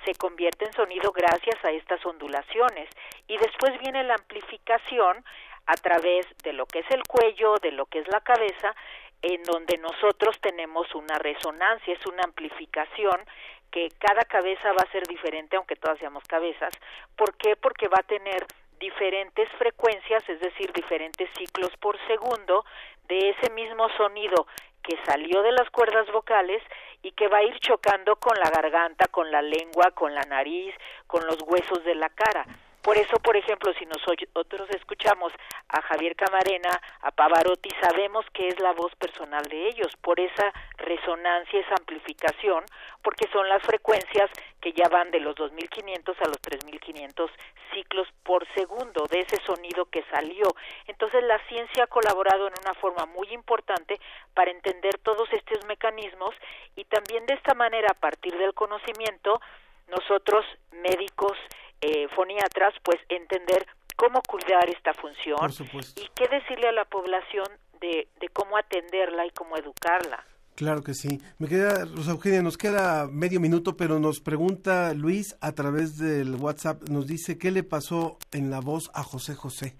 [0.04, 2.88] se convierte en sonido gracias a estas ondulaciones.
[3.26, 5.24] Y después viene la amplificación
[5.66, 8.74] a través de lo que es el cuello, de lo que es la cabeza,
[9.22, 13.24] en donde nosotros tenemos una resonancia, es una amplificación
[13.70, 16.74] que cada cabeza va a ser diferente, aunque todas seamos cabezas.
[17.16, 17.56] ¿Por qué?
[17.56, 18.46] Porque va a tener
[18.78, 22.64] diferentes frecuencias, es decir, diferentes ciclos por segundo
[23.08, 24.46] de ese mismo sonido
[24.82, 26.62] que salió de las cuerdas vocales
[27.02, 30.74] y que va a ir chocando con la garganta, con la lengua, con la nariz,
[31.06, 32.46] con los huesos de la cara.
[32.82, 34.68] Por eso, por ejemplo, si nosotros
[35.02, 35.32] escuchamos
[35.68, 40.52] a Javier Camarena, a Pavarotti, sabemos que es la voz personal de ellos, por esa
[40.76, 42.64] resonancia, esa amplificación,
[43.02, 47.30] porque son las frecuencias que ya van de los 2500 a los 3500
[47.74, 50.46] ciclos por segundo de ese sonido que salió.
[50.86, 53.98] Entonces, la ciencia ha colaborado en una forma muy importante
[54.34, 56.34] para entender todos estos mecanismos
[56.76, 59.40] y también de esta manera, a partir del conocimiento,
[59.88, 61.36] nosotros médicos,
[61.84, 65.50] eh, foniatras, pues entender cómo cuidar esta función
[65.96, 67.46] y qué decirle a la población
[67.80, 70.24] de, de cómo atenderla y cómo educarla.
[70.54, 71.20] Claro que sí.
[71.38, 76.34] Me queda, Rosa Eugenia, nos queda medio minuto, pero nos pregunta Luis a través del
[76.36, 79.76] WhatsApp, nos dice qué le pasó en la voz a José José.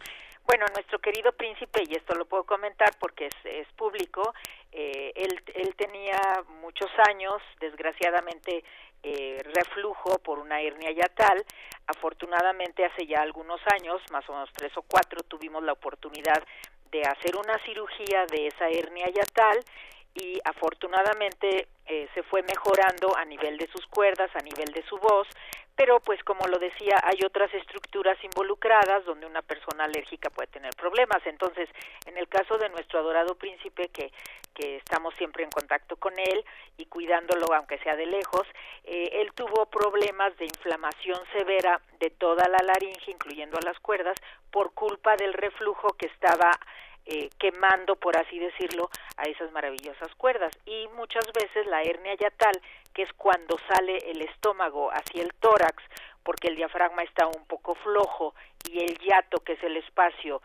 [0.47, 4.35] Bueno, nuestro querido príncipe, y esto lo puedo comentar porque es, es público,
[4.73, 6.19] eh, él, él tenía
[6.61, 8.65] muchos años, desgraciadamente
[9.03, 11.45] eh, reflujo por una hernia yatal.
[11.87, 16.43] Afortunadamente hace ya algunos años, más o menos tres o cuatro, tuvimos la oportunidad
[16.91, 19.59] de hacer una cirugía de esa hernia yatal
[20.15, 24.99] y afortunadamente eh, se fue mejorando a nivel de sus cuerdas, a nivel de su
[24.99, 25.27] voz,
[25.77, 30.75] pero pues como lo decía, hay otras estructuras involucradas donde una persona alérgica puede tener
[30.77, 31.19] problemas.
[31.25, 31.69] Entonces,
[32.07, 34.13] en el caso de nuestro adorado príncipe, que,
[34.55, 36.45] que estamos siempre en contacto con él
[36.77, 38.47] y cuidándolo aunque sea de lejos,
[38.85, 44.17] eh, él tuvo problemas de inflamación severa de toda la laringe, incluyendo a las cuerdas,
[44.51, 46.51] por culpa del reflujo que estaba
[47.05, 50.53] eh, quemando, por así decirlo, a esas maravillosas cuerdas.
[50.67, 52.61] Y muchas veces la hernia yatal,
[52.95, 55.83] que es cuando sale el estómago hacia el tórax,
[56.23, 58.35] porque el diafragma está un poco flojo
[58.69, 60.41] y el yato, que es el espacio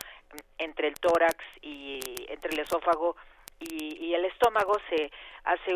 [0.58, 3.16] entre el tórax y entre el esófago
[3.60, 5.12] y, el estómago se
[5.48, 5.76] hace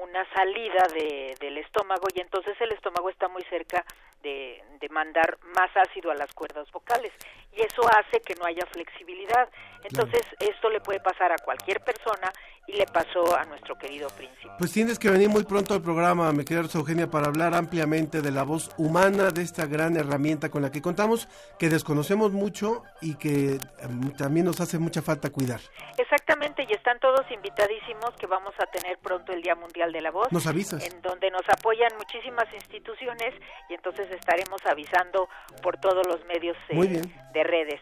[0.00, 3.84] una salida de, del estómago y entonces el estómago está muy cerca
[4.22, 7.12] de, de, mandar más ácido a las cuerdas vocales
[7.52, 9.48] y eso hace que no haya flexibilidad.
[9.84, 12.30] Entonces esto le puede pasar a cualquier persona
[12.66, 14.50] y le pasó a nuestro querido príncipe.
[14.58, 18.30] Pues tienes que venir muy pronto al programa, me querida Eugenia, para hablar ampliamente de
[18.30, 21.26] la voz humana, de esta gran herramienta con la que contamos,
[21.58, 25.60] que desconocemos mucho y que em, también nos hace mucha falta cuidar.
[25.98, 30.12] Exactamente, y están todos invitadísimos que vamos a tener pronto el Día Mundial de la
[30.12, 30.30] Voz.
[30.30, 30.84] Nos avisas.
[30.84, 33.34] En donde nos apoyan muchísimas instituciones
[33.68, 35.28] y entonces estaremos avisando
[35.64, 37.02] por todos los medios eh,
[37.34, 37.80] de redes.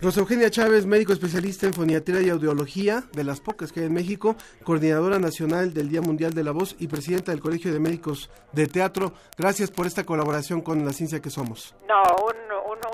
[0.00, 3.92] Rosa Eugenia Chávez, médico especialista en foniatría y audiología, de las pocas que hay en
[3.92, 8.30] México, coordinadora nacional del Día Mundial de la Voz y presidenta del Colegio de Médicos
[8.52, 9.12] de Teatro.
[9.36, 11.76] Gracias por esta colaboración con la ciencia que somos.
[11.86, 12.40] No, un,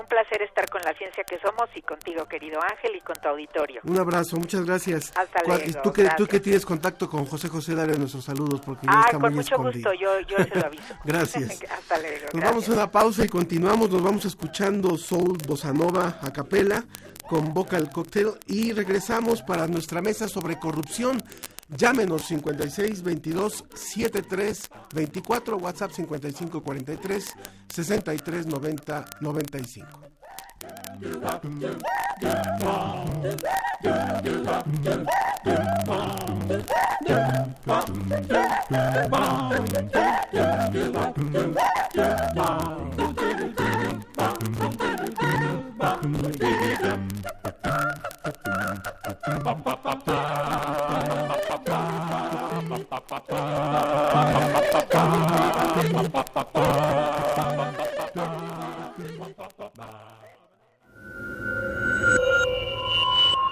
[0.07, 3.81] placer estar con la ciencia que somos y contigo, querido Ángel, y con tu auditorio.
[3.83, 5.13] Un abrazo, muchas gracias.
[5.15, 5.81] Hasta luego.
[5.83, 9.19] ¿Tú que, tú que tienes contacto con José José, dale nuestros saludos porque ya está
[9.19, 10.95] con mucho gusto, yo, yo se lo aviso.
[11.03, 11.61] gracias.
[11.71, 12.27] Hasta luego.
[12.33, 16.83] Nos vamos a una pausa y continuamos, nos vamos escuchando Soul Bossa Nova a capela
[17.27, 21.21] con Vocal Cocktail y regresamos para nuestra mesa sobre corrupción.
[21.69, 27.35] Llámenos 56 22 73 24, WhatsApp 55 43
[27.67, 29.87] 63 90 95.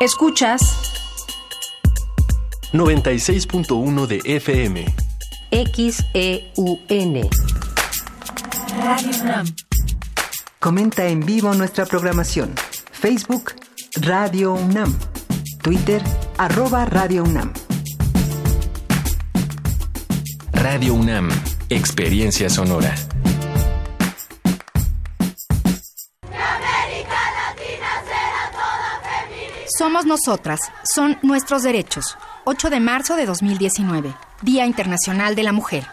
[0.01, 0.61] Escuchas
[2.73, 4.93] 96.1 de FM.
[5.51, 7.29] XEUN.
[8.83, 9.55] Radio UNAM.
[10.59, 12.53] Comenta en vivo nuestra programación.
[12.91, 13.53] Facebook
[14.01, 14.93] Radio UNAM.
[15.63, 16.01] Twitter
[16.37, 17.53] arroba Radio UNAM.
[20.67, 21.29] Radio UNAM.
[21.69, 22.95] Experiencia sonora.
[29.77, 30.59] Somos nosotras,
[30.91, 32.17] son nuestros derechos.
[32.45, 35.85] 8 de marzo de 2019, Día Internacional de la Mujer.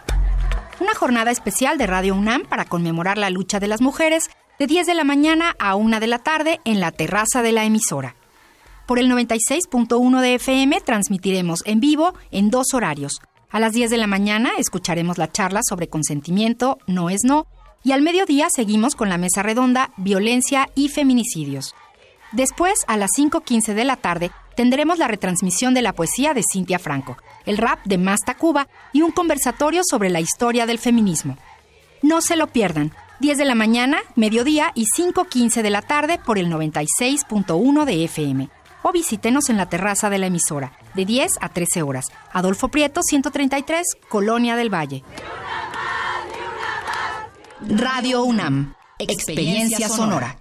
[0.79, 4.23] Una jornada especial de Radio UNAM para conmemorar la lucha de las mujeres
[4.57, 7.63] de 10 de la mañana a 1 de la tarde en la terraza de la
[7.63, 8.15] emisora.
[8.87, 13.21] Por el 96.1 de FM transmitiremos en vivo en dos horarios.
[13.53, 17.45] A las 10 de la mañana escucharemos la charla sobre consentimiento, no es no,
[17.83, 21.75] Y al mediodía seguimos con la mesa redonda Violencia y Feminicidios.
[22.31, 26.79] Después, a las 5.15 de la tarde, tendremos la retransmisión de la poesía de Cintia
[26.79, 31.37] Franco, el rap de Masta Cuba y un conversatorio sobre la historia del feminismo.
[32.01, 32.91] No se lo pierdan.
[33.19, 38.49] 10 de la mañana, mediodía y 5.15 de la tarde por el 96.1 de FM.
[38.83, 42.11] O visítenos en la terraza de la emisora, de 10 a 13 horas.
[42.31, 45.03] Adolfo Prieto, 133, Colonia del Valle.
[47.67, 48.75] Radio UNAM.
[48.99, 50.37] Experiencia sonora.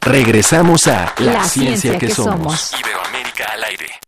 [0.00, 2.72] Regresamos a La, ciencia, que, somos.
[2.78, 4.03] Iberoamérica al aire.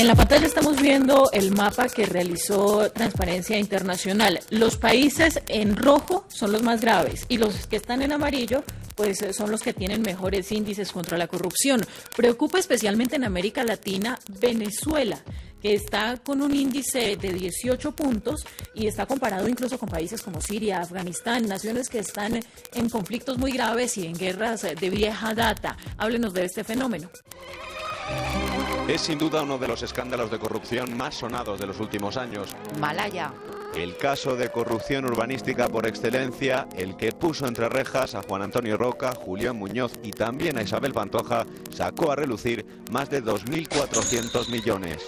[0.00, 4.40] En la pantalla estamos viendo el mapa que realizó Transparencia Internacional.
[4.48, 9.18] Los países en rojo son los más graves y los que están en amarillo pues
[9.36, 11.84] son los que tienen mejores índices contra la corrupción.
[12.16, 15.18] Preocupa especialmente en América Latina Venezuela
[15.60, 20.40] que está con un índice de 18 puntos y está comparado incluso con países como
[20.40, 22.40] Siria, Afganistán, naciones que están
[22.72, 25.76] en conflictos muy graves y en guerras de vieja data.
[25.98, 27.10] Háblenos de este fenómeno.
[28.88, 32.54] Es sin duda uno de los escándalos de corrupción más sonados de los últimos años.
[32.80, 33.32] Malaya.
[33.74, 38.76] El caso de corrupción urbanística por excelencia, el que puso entre rejas a Juan Antonio
[38.76, 44.98] Roca, Julián Muñoz y también a Isabel Pantoja, sacó a relucir más de 2.400 millones.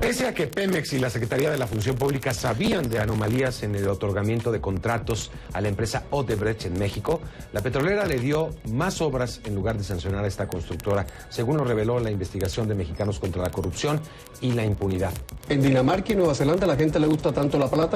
[0.00, 3.74] Pese a que Pemex y la Secretaría de la Función Pública sabían de anomalías en
[3.74, 7.20] el otorgamiento de contratos a la empresa Odebrecht en México,
[7.52, 11.64] la petrolera le dio más obras en lugar de sancionar a esta constructora, según lo
[11.64, 14.00] reveló la investigación de Mexicanos contra la Corrupción
[14.42, 15.12] y la Impunidad.
[15.48, 17.95] En Dinamarca y Nueva Zelanda a la gente le gusta tanto la plata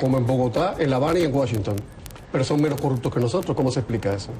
[0.00, 1.76] como en Bogotá, en La Habana y en Washington.
[2.32, 3.56] Pero son menos corruptos que nosotros.
[3.56, 4.30] ¿Cómo se explica eso?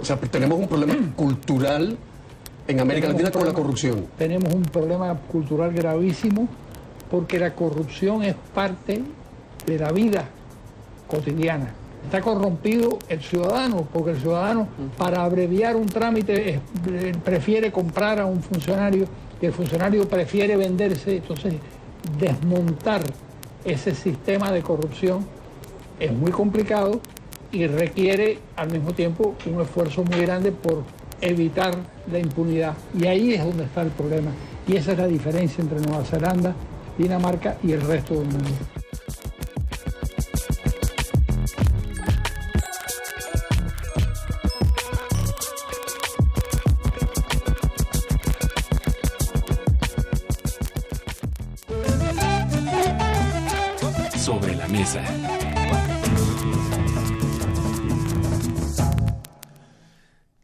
[0.00, 1.96] O sea, tenemos un problema cultural
[2.66, 4.06] en América Latina con la corrupción.
[4.18, 6.48] Tenemos un problema cultural gravísimo
[7.10, 9.02] porque la corrupción es parte
[9.66, 10.28] de la vida
[11.06, 11.72] cotidiana.
[12.04, 16.60] Está corrompido el ciudadano, porque el ciudadano para abreviar un trámite
[17.24, 19.06] prefiere comprar a un funcionario
[19.40, 21.16] y el funcionario prefiere venderse.
[21.16, 21.54] Entonces,
[22.18, 23.02] desmontar
[23.64, 25.26] ese sistema de corrupción
[25.98, 27.00] es muy complicado
[27.50, 30.84] y requiere al mismo tiempo un esfuerzo muy grande por
[31.20, 31.74] evitar
[32.10, 32.74] la impunidad.
[32.98, 34.30] Y ahí es donde está el problema.
[34.66, 36.54] Y esa es la diferencia entre Nueva Zelanda,
[36.96, 38.50] Dinamarca y el resto del mundo.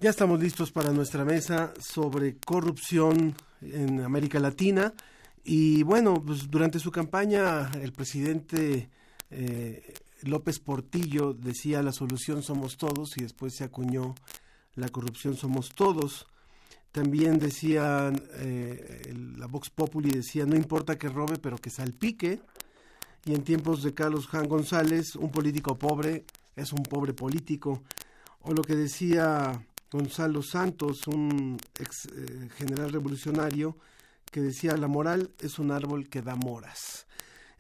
[0.05, 4.93] Ya estamos listos para nuestra mesa sobre corrupción en América Latina.
[5.43, 8.91] Y bueno, pues durante su campaña el presidente
[9.31, 14.15] eh, López Portillo decía la solución somos todos y después se acuñó
[14.75, 16.27] la corrupción somos todos.
[16.93, 22.43] También decía eh, la Vox Populi decía no importa que robe pero que salpique.
[23.25, 26.27] Y en tiempos de Carlos Juan González, un político pobre
[26.57, 27.83] es un pobre político.
[28.43, 33.77] O lo que decía Gonzalo Santos, un ex eh, general revolucionario,
[34.29, 37.07] que decía, la moral es un árbol que da moras.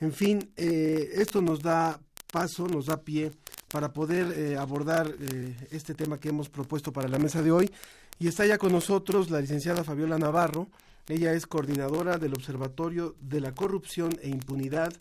[0.00, 2.00] En fin, eh, esto nos da
[2.32, 3.30] paso, nos da pie
[3.68, 5.14] para poder eh, abordar
[5.70, 7.70] este tema que hemos propuesto para la mesa de hoy.
[8.18, 10.68] Y está ya con nosotros la licenciada Fabiola Navarro.
[11.06, 14.92] Ella es coordinadora del Observatorio de la Corrupción e Impunidad.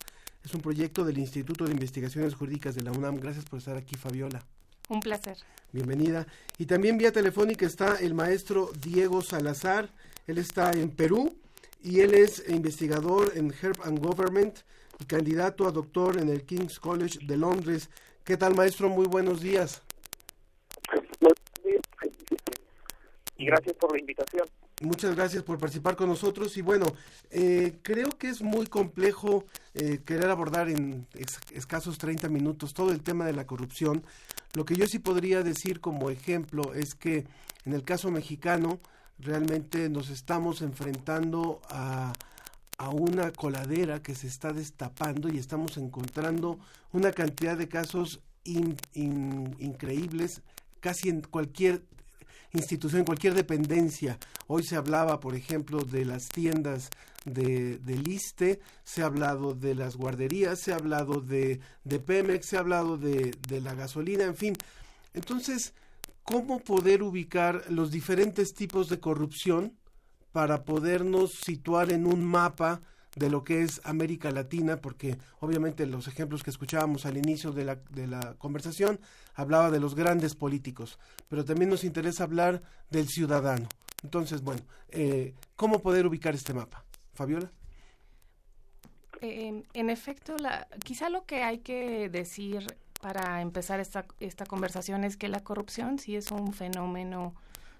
[0.43, 3.15] Es un proyecto del Instituto de Investigaciones Jurídicas de la UNAM.
[3.15, 4.45] Gracias por estar aquí, Fabiola.
[4.89, 5.38] Un placer.
[5.71, 6.27] Bienvenida.
[6.57, 9.89] Y también vía telefónica está el maestro Diego Salazar.
[10.27, 11.36] Él está en Perú
[11.81, 14.59] y él es investigador en Herb and Government
[14.99, 17.89] y candidato a doctor en el King's College de Londres.
[18.23, 18.89] ¿Qué tal, maestro?
[18.89, 19.81] Muy buenos días.
[23.38, 24.47] Y gracias por la invitación.
[24.84, 26.86] Muchas gracias por participar con nosotros y bueno,
[27.31, 31.07] eh, creo que es muy complejo eh, querer abordar en
[31.53, 34.03] escasos 30 minutos todo el tema de la corrupción.
[34.53, 37.25] Lo que yo sí podría decir como ejemplo es que
[37.63, 38.81] en el caso mexicano
[39.19, 42.11] realmente nos estamos enfrentando a,
[42.77, 46.59] a una coladera que se está destapando y estamos encontrando
[46.91, 50.41] una cantidad de casos increíbles
[50.81, 51.84] casi en cualquier
[52.54, 54.20] institución, cualquier dependencia.
[54.45, 56.91] Hoy se hablaba, por ejemplo, de las tiendas
[57.26, 62.45] de, del ISTE, se ha hablado de las guarderías, se ha hablado de, de Pemex,
[62.45, 64.56] se ha hablado de, de la gasolina, en fin.
[65.16, 65.74] Entonces,
[66.22, 69.76] ¿cómo poder ubicar los diferentes tipos de corrupción
[70.32, 72.82] para podernos situar en un mapa
[73.16, 77.66] de lo que es América Latina, porque obviamente los ejemplos que escuchábamos al inicio de
[77.66, 78.99] la, de la conversación
[79.36, 80.97] hablaba de los grandes políticos,
[81.30, 83.68] pero también nos interesa hablar del ciudadano.
[84.03, 86.84] Entonces, bueno, eh, ¿cómo poder ubicar este mapa?
[87.14, 87.51] Fabiola.
[89.22, 95.03] Eh, en efecto, la, quizá lo que hay que decir para empezar esta, esta conversación
[95.03, 97.36] es que la corrupción sí es un fenómeno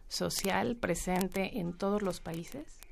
[0.07, 2.82] social presente en todos los países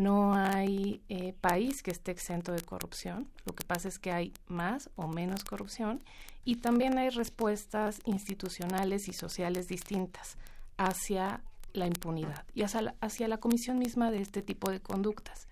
[0.00, 3.28] no hay eh, país que esté exento de corrupción.
[3.44, 6.02] Lo que pasa es que hay más o menos corrupción
[6.44, 10.36] y también hay respuestas institucionales y sociales distintas
[10.76, 11.42] hacia
[11.72, 15.48] la impunidad y hacia la, comisión misma de este tipo de conductas.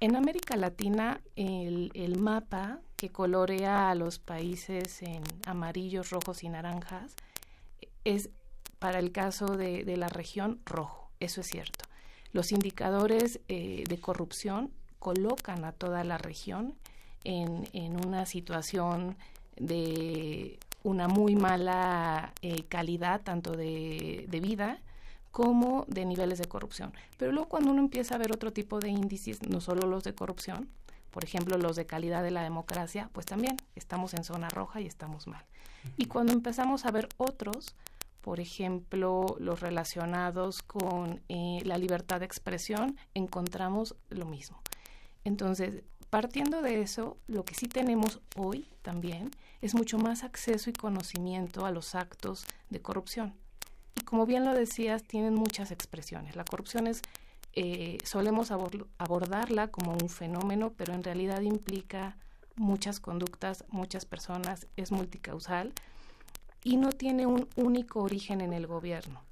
[0.00, 7.14] En América Latina, el, mapa que colorea a los países en amarillos, rojos y naranjas
[8.04, 8.30] es,
[8.78, 11.10] para el caso de la región, rojo.
[11.20, 11.89] Eso es cierto.
[12.32, 16.74] Los indicadores eh, de corrupción colocan a toda la región
[17.24, 19.16] en, en una situación
[19.56, 24.78] de una muy mala eh, calidad tanto de, de, vida
[25.30, 26.92] como de niveles de corrupción.
[27.18, 30.14] Pero luego cuando uno empieza a ver otro tipo de índices, no solo los de
[30.14, 30.68] corrupción,
[31.10, 34.86] por ejemplo los de calidad de la democracia, pues también estamos en zona roja y
[34.86, 35.44] estamos mal.
[35.96, 37.74] Y cuando empezamos a ver otros,
[38.20, 44.60] por ejemplo, los relacionados con eh, la libertad de expresión, encontramos lo mismo.
[45.24, 49.30] Entonces, partiendo de eso, lo que sí tenemos hoy también
[49.62, 53.34] es mucho más acceso y conocimiento a los actos de corrupción.
[53.96, 56.36] Y como bien lo decías, tienen muchas expresiones.
[56.36, 57.02] La corrupción es,
[57.54, 62.16] eh, solemos abordarla como un fenómeno, pero en realidad implica
[62.56, 65.72] muchas conductas, muchas personas, es multicausal
[66.62, 69.22] y no tiene un único origen en el gobierno.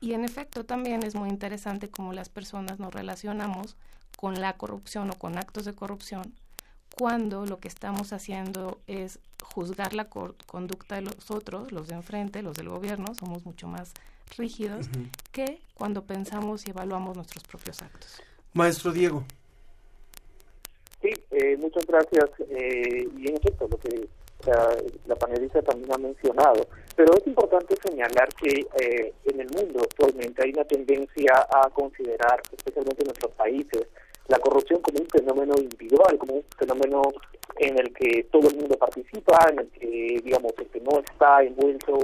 [0.00, 3.76] Y en efecto también es muy interesante cómo las personas nos relacionamos
[4.16, 6.32] con la corrupción o con actos de corrupción
[6.96, 12.42] cuando lo que estamos haciendo es juzgar la conducta de los otros, los de enfrente,
[12.42, 13.92] los del gobierno, somos mucho más
[14.36, 14.88] rígidos
[15.32, 18.22] que cuando pensamos y evaluamos nuestros propios actos.
[18.52, 19.24] Maestro Diego.
[21.00, 22.28] Sí, eh, muchas gracias.
[22.50, 24.08] Eh, y en efecto, lo que
[25.06, 26.66] la panelista también ha mencionado.
[26.96, 32.40] Pero es importante señalar que eh, en el mundo actualmente hay una tendencia a considerar,
[32.56, 33.86] especialmente en nuestros países,
[34.28, 37.02] la corrupción como un fenómeno individual, como un fenómeno
[37.56, 41.42] en el que todo el mundo participa, en el que, digamos, el que no está
[41.42, 41.98] envuelto,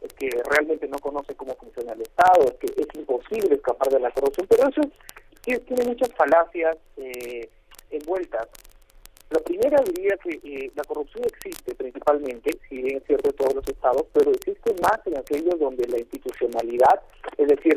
[0.00, 4.00] el que realmente no conoce cómo funciona el Estado, es que es imposible escapar de
[4.00, 4.80] la corrupción, pero eso
[5.42, 7.48] tiene muchas falacias eh,
[7.90, 8.48] envueltas.
[9.32, 13.54] La primera diría que eh, la corrupción existe principalmente, si bien es cierto en todos
[13.54, 17.00] los estados, pero existe más en aquellos donde la institucionalidad,
[17.38, 17.72] es decir,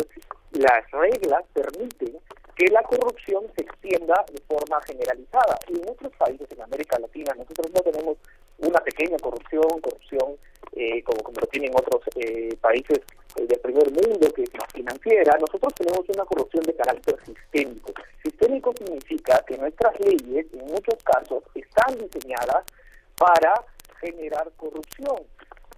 [0.52, 2.20] las reglas permiten
[2.58, 5.58] que la corrupción se extienda de forma generalizada.
[5.70, 8.18] Y en otros países, en América Latina, nosotros no tenemos
[8.58, 10.36] una pequeña corrupción, corrupción
[10.76, 13.00] eh, como, como lo tienen otros eh, países
[13.38, 17.94] eh, del primer mundo, que es financiera, nosotros tenemos una corrupción de carácter sistémico.
[18.24, 22.66] Sistémico significa que nuestras leyes, en muchos casos, están diseñadas
[23.18, 23.54] para
[24.02, 25.24] generar corrupción.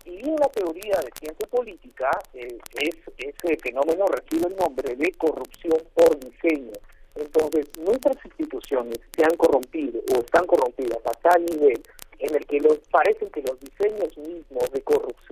[0.05, 5.11] Y en la teoría de ciencia política, eh, es, ese fenómeno recibe el nombre de
[5.13, 6.73] corrupción por diseño.
[7.15, 11.81] Entonces, nuestras instituciones se han corrompido o están corrompidas a tal nivel
[12.19, 14.83] en el que los, parecen que los diseños mismos de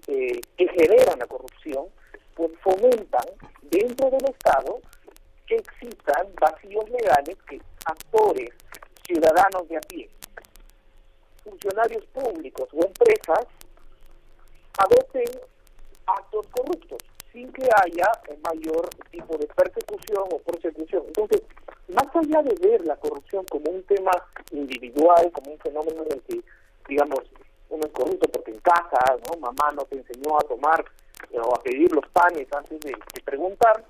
[0.08, 1.88] eh, que generan la corrupción,
[2.36, 3.26] pues fomentan
[3.64, 4.80] dentro del Estado
[5.48, 8.50] que existan vacíos legales que actores,
[9.06, 10.10] ciudadanos de a pie,
[11.44, 13.46] funcionarios públicos o empresas
[14.78, 15.26] adopten
[16.08, 21.04] actos corruptos sin que haya un mayor tipo de persecución o prosecución.
[21.08, 21.42] Entonces,
[21.90, 24.12] más allá de ver la corrupción como un tema
[24.52, 26.42] individual, como un fenómeno en el que,
[26.88, 27.20] digamos,
[27.70, 29.40] uno es corrupto porque en casa, ¿no?
[29.40, 30.84] Mamá no te enseñó a tomar
[31.34, 33.84] o a pedir los panes antes de, preguntar,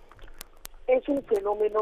[0.87, 1.81] es un fenómeno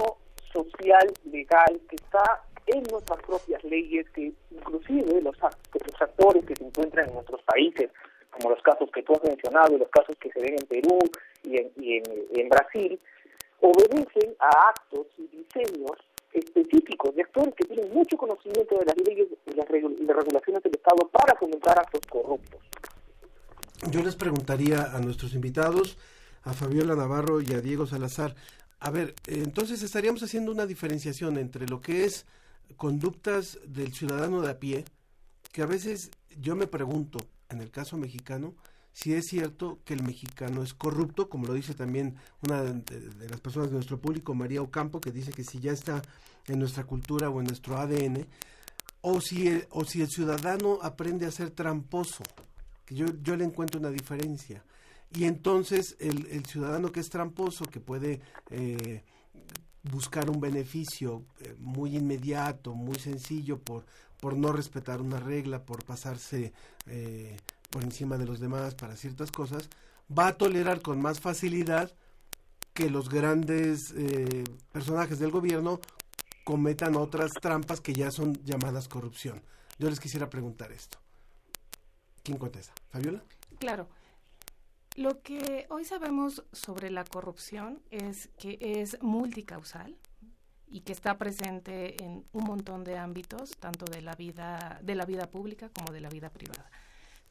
[0.52, 6.66] social, legal, que está en nuestras propias leyes, que inclusive los, los actores que se
[6.66, 7.92] encuentran en nuestros países,
[8.32, 11.00] como los casos que tú has mencionado y los casos que se ven en Perú
[11.44, 13.00] y en, en, Brasil,
[13.62, 15.98] obedecen a actos y diseños
[16.34, 21.08] específicos de actores que tienen mucho conocimiento de las leyes y las, regulaciones del Estado
[21.10, 22.60] para fomentar actos corruptos.
[23.92, 25.98] Yo les preguntaría a nuestros invitados,
[26.44, 28.36] a Fabiola Navarro y a Diego Salazar,
[28.80, 32.26] a ver, entonces estaríamos haciendo una diferenciación entre lo que es
[32.76, 34.84] conductas del ciudadano de a pie,
[35.54, 37.20] que a veces yo me pregunto,
[37.50, 38.56] en el caso mexicano,
[38.94, 43.42] si es cierto que el mexicano es corrupto, como lo dice también una de, las
[43.42, 46.02] personas de nuestro público, María Ocampo, que dice que si ya está
[46.48, 48.28] en nuestra cultura o en nuestro ADN,
[49.02, 52.24] o si el, o si el ciudadano aprende a ser tramposo,
[52.86, 54.64] que yo, yo le encuentro una diferencia.
[55.12, 58.22] Y entonces el, el ciudadano que es tramposo, que puede
[58.52, 59.04] eh,
[59.92, 63.86] buscar un beneficio eh, muy inmediato, muy sencillo, por,
[64.20, 66.54] por no respetar una regla, por pasarse
[66.88, 67.38] eh,
[67.74, 69.68] por encima de los demás para ciertas cosas,
[70.08, 71.92] va a tolerar con más facilidad
[72.76, 75.82] que los grandes eh, personajes del gobierno
[76.44, 79.42] cometan otras trampas que ya son llamadas corrupción.
[79.80, 81.00] Yo les quisiera preguntar esto.
[82.22, 82.74] ¿Quién contesta?
[82.92, 83.24] ¿Fabiola?
[83.58, 83.88] Claro.
[84.96, 89.98] Lo que hoy sabemos sobre la corrupción es que es multicausal
[90.68, 95.06] y que está presente en un montón de ámbitos, tanto de la vida de la
[95.06, 96.70] vida pública como de la vida privada.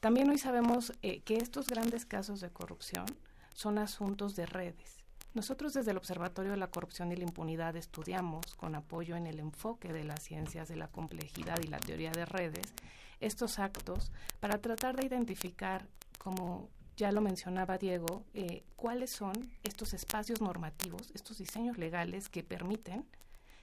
[0.03, 3.07] También hoy sabemos eh, que estos grandes casos de corrupción
[3.55, 4.97] son asuntos de redes.
[5.33, 9.39] Nosotros desde el Observatorio de la Corrupción y la Impunidad estudiamos, con apoyo en el
[9.39, 12.75] enfoque de las ciencias de la complejidad y la teoría de redes,
[13.21, 15.87] estos actos para tratar de identificar,
[16.19, 22.43] como ya lo mencionaba Diego, eh, cuáles son estos espacios normativos, estos diseños legales que
[22.43, 23.07] permiten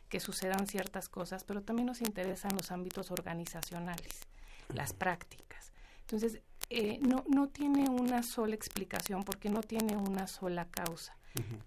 [0.07, 4.21] que sucedan ciertas cosas, pero también nos interesan los ámbitos organizacionales,
[4.73, 5.49] las prácticas.
[6.11, 6.41] Entonces,
[6.71, 11.15] eh, no, no tiene una sola explicación porque no tiene una sola causa.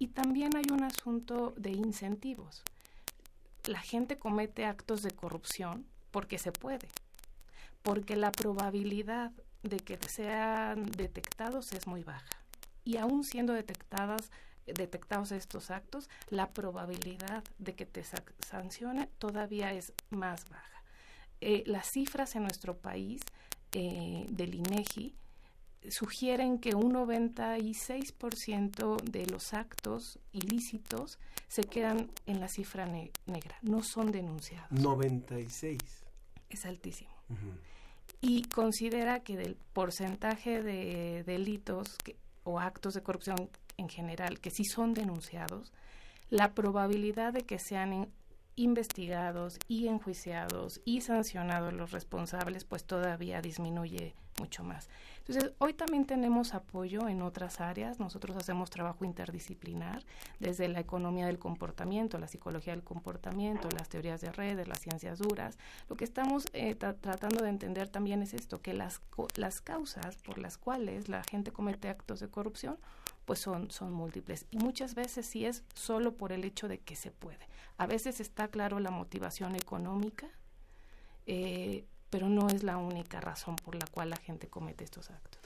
[0.01, 2.65] Y también hay un asunto de incentivos.
[3.65, 6.89] La gente comete actos de corrupción porque se puede,
[7.83, 9.31] porque la probabilidad
[9.63, 12.43] de que sean detectados es muy baja.
[12.85, 14.33] Y aún siendo detectadas,
[14.67, 18.05] detectados estos actos, la probabilidad de que te
[18.41, 20.83] sancione todavía es más baja.
[21.41, 23.23] Eh, las cifras en nuestro país
[23.73, 25.15] eh, del INEGI
[25.91, 31.19] sugieren que un 96% de los actos ilícitos
[31.49, 34.71] se quedan en la cifra negra, no son denunciados.
[34.71, 35.81] 96.
[36.51, 37.11] Es altísimo.
[38.21, 41.97] Y considera que del porcentaje de delitos
[42.45, 45.73] o actos de corrupción en general que sí son denunciados,
[46.31, 48.09] la probabilidad de que sean
[48.57, 54.89] investigados y enjuiciados y sancionados los responsables, pues todavía disminuye mucho más.
[55.19, 58.01] Entonces, hoy también tenemos apoyo en otras áreas.
[58.01, 60.03] Nosotros hacemos trabajo interdisciplinar
[60.41, 65.19] desde la economía del comportamiento, la psicología del comportamiento, las teorías de redes, las ciencias
[65.19, 65.59] duras.
[65.89, 69.01] Lo que estamos eh, tratando de entender también es esto, que las,
[69.37, 72.79] las causas por las cuales la gente comete actos de corrupción
[73.25, 74.47] pues son, son múltiples.
[74.51, 77.47] Y muchas veces sí es solo por el hecho de que se puede.
[77.79, 80.29] A veces está claro la motivación económica,
[81.27, 85.41] eh, pero no es la única razón por la cual la gente comete estos actos.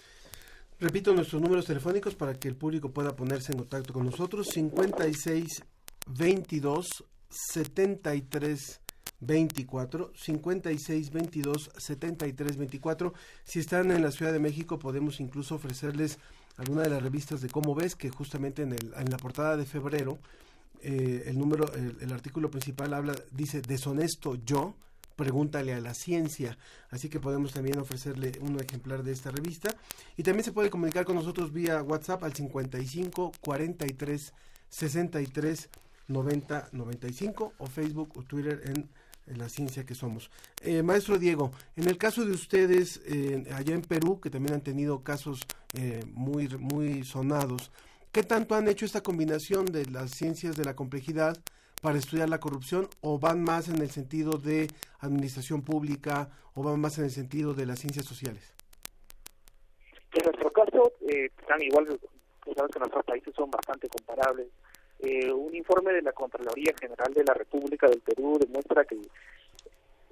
[0.81, 4.49] Repito nuestros números telefónicos para que el público pueda ponerse en contacto con nosotros.
[4.53, 5.63] 56
[6.09, 8.81] 22 73
[9.21, 13.15] 24 56 22 73 24.
[13.45, 16.19] Si están en la Ciudad de México podemos incluso ofrecerles
[16.57, 19.67] alguna de las revistas de Cómo ves que justamente en, el, en la portada de
[19.67, 20.19] febrero
[20.83, 24.75] eh, el número el, artículo principal habla dice deshonesto yo
[25.17, 26.59] Pregúntale a la ciencia.
[26.91, 29.75] Así que podemos también ofrecerle un ejemplar de esta revista.
[30.17, 34.33] Y también se puede comunicar con nosotros vía WhatsApp al 55 43
[34.69, 35.69] 63
[36.09, 38.89] 90 95 o Facebook o Twitter en,
[39.27, 40.31] la ciencia que somos.
[40.61, 44.61] Eh, maestro Diego, en el caso de ustedes eh, allá en Perú, que también han
[44.61, 45.41] tenido casos
[45.75, 47.73] eh, muy, muy sonados,
[48.13, 51.37] ¿qué tanto han hecho esta combinación de las ciencias de la complejidad
[51.81, 54.69] para estudiar la corrupción o van más en el sentido de
[55.01, 58.55] administración pública o van más en el sentido de las ciencias sociales?
[60.13, 61.87] En nuestro caso, están igual,
[62.57, 64.49] sabes que nuestros países son bastante comparables
[64.99, 68.97] eh, un informe de la Contraloría General de la República del Perú demuestra que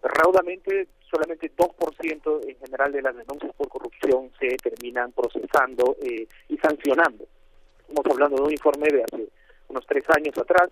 [0.03, 6.59] raudamente solamente 2% en general de las denuncias por corrupción se terminan procesando eh, y
[6.59, 7.25] sancionando.
[7.89, 9.29] Estamos hablando de un informe de hace
[9.69, 10.69] unos tres años atrás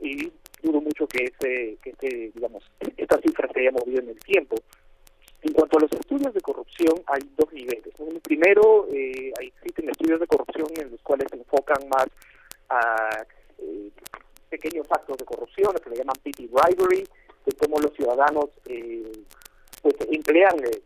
[0.00, 0.32] y
[0.62, 2.62] dudo mucho que ese, que este, digamos,
[2.96, 4.56] esta cifra se haya movido en el tiempo.
[5.42, 7.94] En cuanto a los estudios de corrupción, hay dos niveles.
[7.98, 12.06] Un primero, eh, existen estudios de corrupción en los cuales se enfocan más
[12.68, 13.24] a
[13.58, 13.90] eh,
[14.48, 17.06] pequeños actos de corrupción, que le llaman petty bribery,
[17.44, 19.12] de cómo los ciudadanos eh,
[19.82, 20.82] pues emplean eh,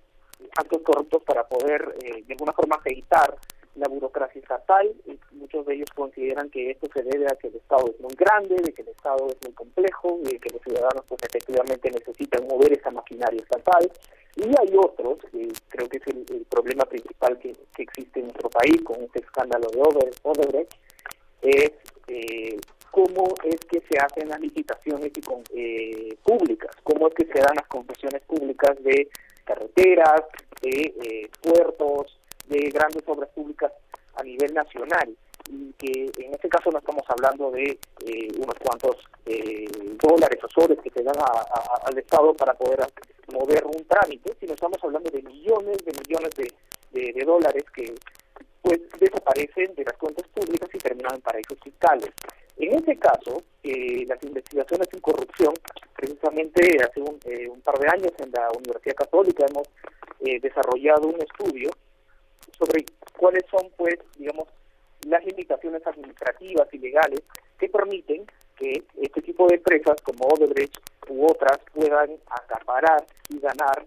[0.56, 3.36] actos corruptos para poder eh, de alguna forma evitar
[3.76, 7.56] la burocracia estatal y muchos de ellos consideran que esto se debe a que el
[7.56, 11.04] Estado es muy grande, de que el Estado es muy complejo, de que los ciudadanos
[11.08, 13.90] pues efectivamente necesitan mover esa maquinaria estatal.
[14.36, 15.18] Y hay otros,
[15.68, 19.68] creo que es el, problema principal que, que, existe en nuestro país con este escándalo
[19.70, 19.80] de
[20.22, 20.72] Odebrecht,
[21.42, 21.72] es
[22.08, 22.56] eh,
[22.90, 27.40] cómo es que se hacen las licitaciones y con, eh, públicas, cómo es que se
[27.40, 29.08] dan las concesiones públicas de
[29.44, 30.22] carreteras,
[30.62, 32.19] de eh, puertos,
[32.50, 33.72] de grandes obras públicas
[34.16, 35.16] a nivel nacional
[35.48, 38.96] y que en este caso no estamos hablando de eh, unos cuantos
[40.02, 41.14] dólares o soles que se dan
[41.84, 42.80] al Estado para poder
[43.32, 47.94] mover un trámite, sino estamos hablando de millones de millones de, de dólares que
[48.62, 52.10] pues desaparecen de las cuentas públicas y terminan en paraísos fiscales.
[52.56, 55.54] En ese caso, eh, las investigaciones en corrupción,
[55.96, 59.66] precisamente hace un, eh, un, par de años en la Universidad Católica hemos
[60.20, 61.70] eh, desarrollado un estudio
[62.58, 62.84] sobre
[63.16, 64.44] cuáles son, pues, digamos,
[65.06, 67.22] las limitaciones administrativas y legales
[67.58, 68.26] que permiten
[68.56, 70.76] que este tipo de empresas como Odebrecht
[71.08, 73.86] u otras puedan acaparar y ganar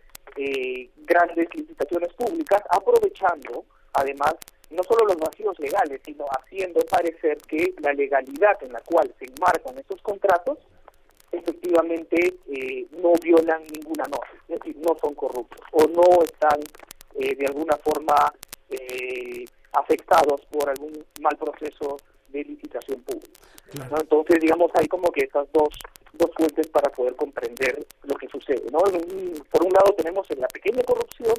[1.06, 4.36] grandes licitaciones públicas aprovechando además
[4.72, 9.26] no solo los vacíos legales, sino haciendo parecer que la legalidad en la cual se
[9.26, 10.58] enmarcan estos contratos
[11.32, 16.60] efectivamente eh, no violan ninguna norma, es decir, no son corruptos o no están
[17.20, 18.34] eh, de alguna forma
[18.70, 21.97] eh, afectados por algún mal proceso
[22.30, 23.39] de licitación pública.
[23.99, 25.70] Entonces, digamos, hay como que estas dos,
[26.14, 28.66] dos fuentes para poder comprender lo que sucede.
[28.72, 28.80] ¿no?
[28.80, 31.34] Por un lado tenemos en la pequeña corrupción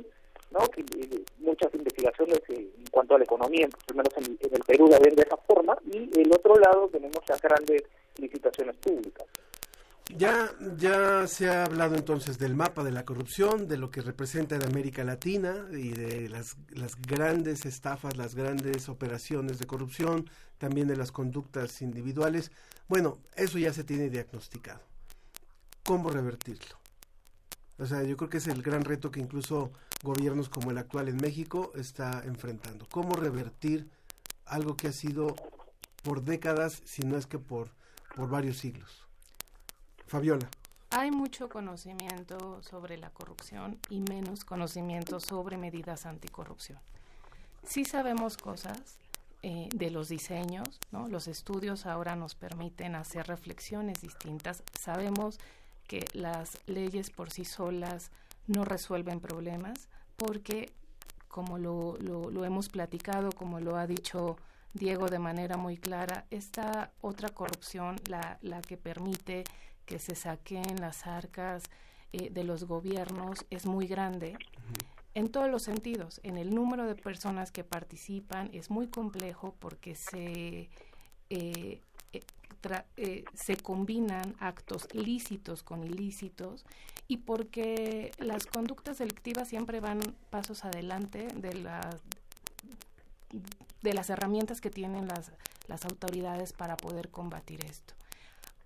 [0.54, 0.60] ¿no?
[0.68, 4.98] Que, eh, muchas investigaciones en cuanto a la economía, al menos en, el Perú, la
[4.98, 7.82] ven de esa forma, y el otro lado tenemos las grandes
[8.16, 9.26] licitaciones públicas.
[10.10, 14.54] Ya, ya se ha hablado entonces del mapa de la corrupción, de lo que representa
[14.54, 20.28] en América Latina y de las, las grandes estafas, las grandes operaciones de corrupción,
[20.58, 22.52] también de las conductas individuales.
[22.86, 24.82] Bueno, eso ya se tiene diagnosticado.
[25.84, 26.76] ¿Cómo revertirlo?
[27.78, 31.08] O sea, yo creo que es el gran reto que incluso gobiernos como el actual
[31.08, 32.86] en México está enfrentando.
[32.90, 33.90] ¿Cómo revertir
[34.44, 35.34] algo que ha sido
[36.02, 37.70] por décadas, si no es que por,
[38.14, 39.03] por varios siglos?
[40.14, 40.48] Fabiola.
[40.90, 46.78] Hay mucho conocimiento sobre la corrupción y menos conocimiento sobre medidas anticorrupción.
[47.64, 49.00] Sí sabemos cosas
[49.42, 51.08] eh, de los diseños, ¿no?
[51.08, 54.62] Los estudios ahora nos permiten hacer reflexiones distintas.
[54.78, 55.40] Sabemos
[55.88, 58.12] que las leyes por sí solas
[58.46, 60.72] no resuelven problemas porque,
[61.26, 64.36] como lo, hemos platicado, como lo ha dicho
[64.74, 69.42] Diego de manera muy clara, esta otra corrupción, la que permite
[69.86, 71.64] que se saquen las arcas
[72.12, 74.36] eh, de los gobiernos, es muy grande.
[75.14, 79.94] En todos los sentidos, en el número de personas que participan es muy complejo porque
[79.94, 80.68] se
[81.30, 81.80] eh,
[82.96, 86.64] eh, se combinan actos lícitos con ilícitos
[87.08, 91.90] y porque las conductas delictivas siempre van pasos adelante de, la,
[93.82, 95.30] de las herramientas que tienen las,
[95.68, 97.92] las autoridades para poder combatir esto.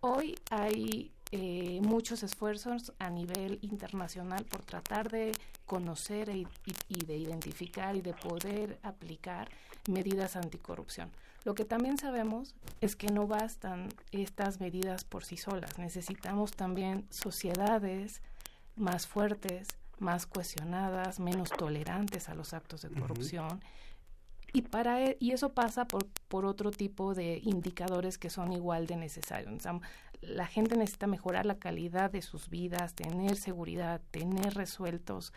[0.00, 5.32] Hoy hay eh, muchos esfuerzos a nivel internacional por tratar de
[5.66, 6.46] conocer e
[6.88, 9.48] y, de identificar y de poder aplicar
[9.88, 11.10] medidas anticorrupción.
[11.44, 15.78] Lo que también sabemos es que no bastan estas medidas por sí solas.
[15.78, 18.22] Necesitamos también sociedades
[18.76, 19.66] más fuertes,
[19.98, 23.60] más cohesionadas, menos tolerantes a los actos de corrupción.
[24.52, 28.86] Y, para, e, y eso pasa por, por otro tipo de indicadores que son igual
[28.86, 29.62] de necesarios.
[30.20, 35.32] la gente necesita mejorar la calidad de sus vidas, tener seguridad, tener resueltos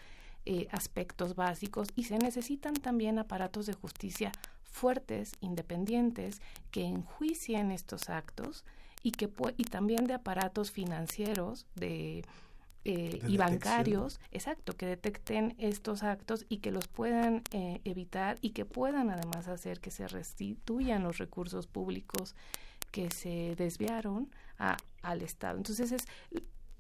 [0.46, 4.32] eh, aspectos básicos y se necesitan también aparatos de justicia
[4.64, 6.42] fuertes, independientes,
[6.72, 8.66] que enjuicien estos actos
[9.04, 12.24] y que y también de aparatos financieros de
[12.84, 18.52] eh, y bancarios, exacto, que detecten estos actos y que los puedan eh, evitar y
[18.52, 22.36] que puedan además hacer que se restituyan los recursos públicos
[22.90, 25.58] que se desviaron a, al Estado.
[25.58, 26.08] Entonces, es,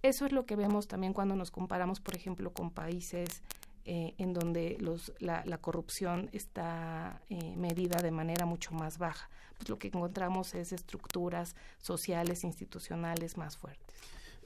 [0.01, 3.43] eso es lo que vemos también cuando nos comparamos, por ejemplo, con países
[3.85, 7.21] eh, en donde los, la, corrupción está
[7.57, 9.29] medida de manera mucho más baja.
[9.57, 14.01] Pues lo que encontramos es estructuras sociales, institucionales más fuertes.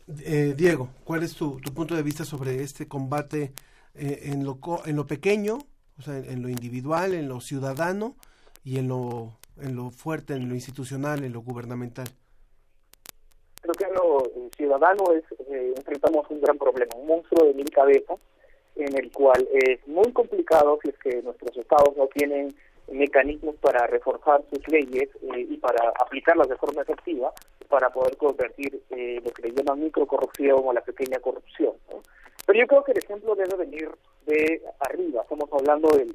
[0.07, 3.53] Eh, Diego, ¿cuál es tu, punto de vista sobre este combate
[3.95, 5.57] eh, en, lo, en lo pequeño,
[5.97, 8.15] o sea, en, lo individual, en lo ciudadano
[8.63, 12.05] y en lo, en lo fuerte, en lo institucional, en lo gubernamental?
[13.61, 17.69] Creo que en lo ciudadano es, eh, enfrentamos un gran problema, un monstruo de mil
[17.71, 18.19] cabezas,
[18.75, 22.53] en el cual es muy complicado si es que nuestros estados no tienen
[22.91, 27.33] mecanismos para reforzar sus leyes y para aplicarlas de forma efectiva,
[27.67, 31.73] para poder convertir eh, lo que le llaman microcorrupción o la pequeña corrupción.
[32.45, 33.89] Pero yo creo que el ejemplo debe venir
[34.27, 35.23] de arriba.
[35.23, 36.05] Estamos hablando de,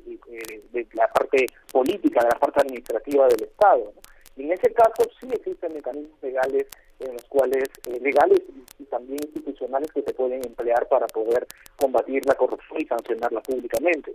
[0.71, 3.93] de, la parte política, de la parte administrativa del Estado.
[4.37, 6.67] Y en ese caso sí existen mecanismos legales
[7.01, 8.41] en los cuales eh, legales
[8.79, 11.47] y, también institucionales que se pueden emplear para poder
[11.77, 14.13] combatir la corrupción y sancionarla públicamente.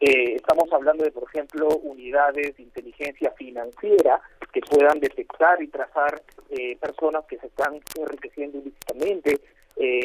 [0.00, 4.20] Eh, estamos hablando de, por ejemplo, unidades de inteligencia financiera
[4.52, 9.40] que puedan detectar y trazar eh, personas que se están enriqueciendo ilícitamente,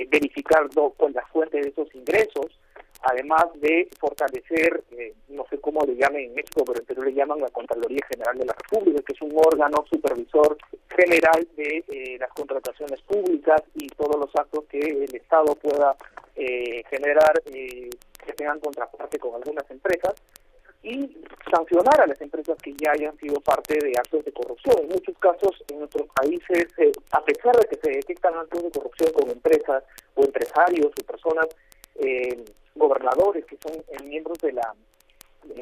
[0.10, 0.68] verificar
[0.98, 2.60] con las fuentes de esos ingresos,
[3.02, 7.14] además de fortalecer, eh, no sé cómo le llamen en México, pero en Perú le
[7.14, 10.58] llaman la Contraloría General de la República, que es un órgano supervisor
[10.89, 15.95] general de eh, las contrataciones públicas y todos los actos que el Estado pueda
[16.36, 17.89] eh, generar que
[18.36, 20.14] tengan contraparte con algunas empresas
[20.84, 21.18] y
[21.52, 24.76] sancionar a las empresas que ya hayan sido parte de actos de corrupción.
[24.80, 26.68] En muchos casos en nuestros países,
[27.12, 29.84] a pesar de que se detectan actos de corrupción con empresas
[30.16, 31.47] o empresarios o personas
[31.95, 32.45] eh,
[32.76, 34.74] gobernadores que son eh, miembros de la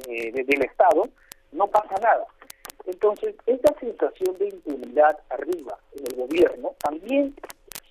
[0.07, 1.07] eh, del Estado,
[1.51, 2.25] no pasa nada.
[2.85, 7.35] Entonces, esta sensación de impunidad arriba en el gobierno también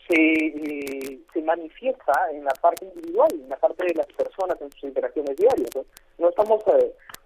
[0.08, 4.70] se, eh, se manifiesta en la parte individual, en la parte de las personas en
[4.72, 5.70] sus interacciones diarias.
[6.18, 6.62] No, estamos,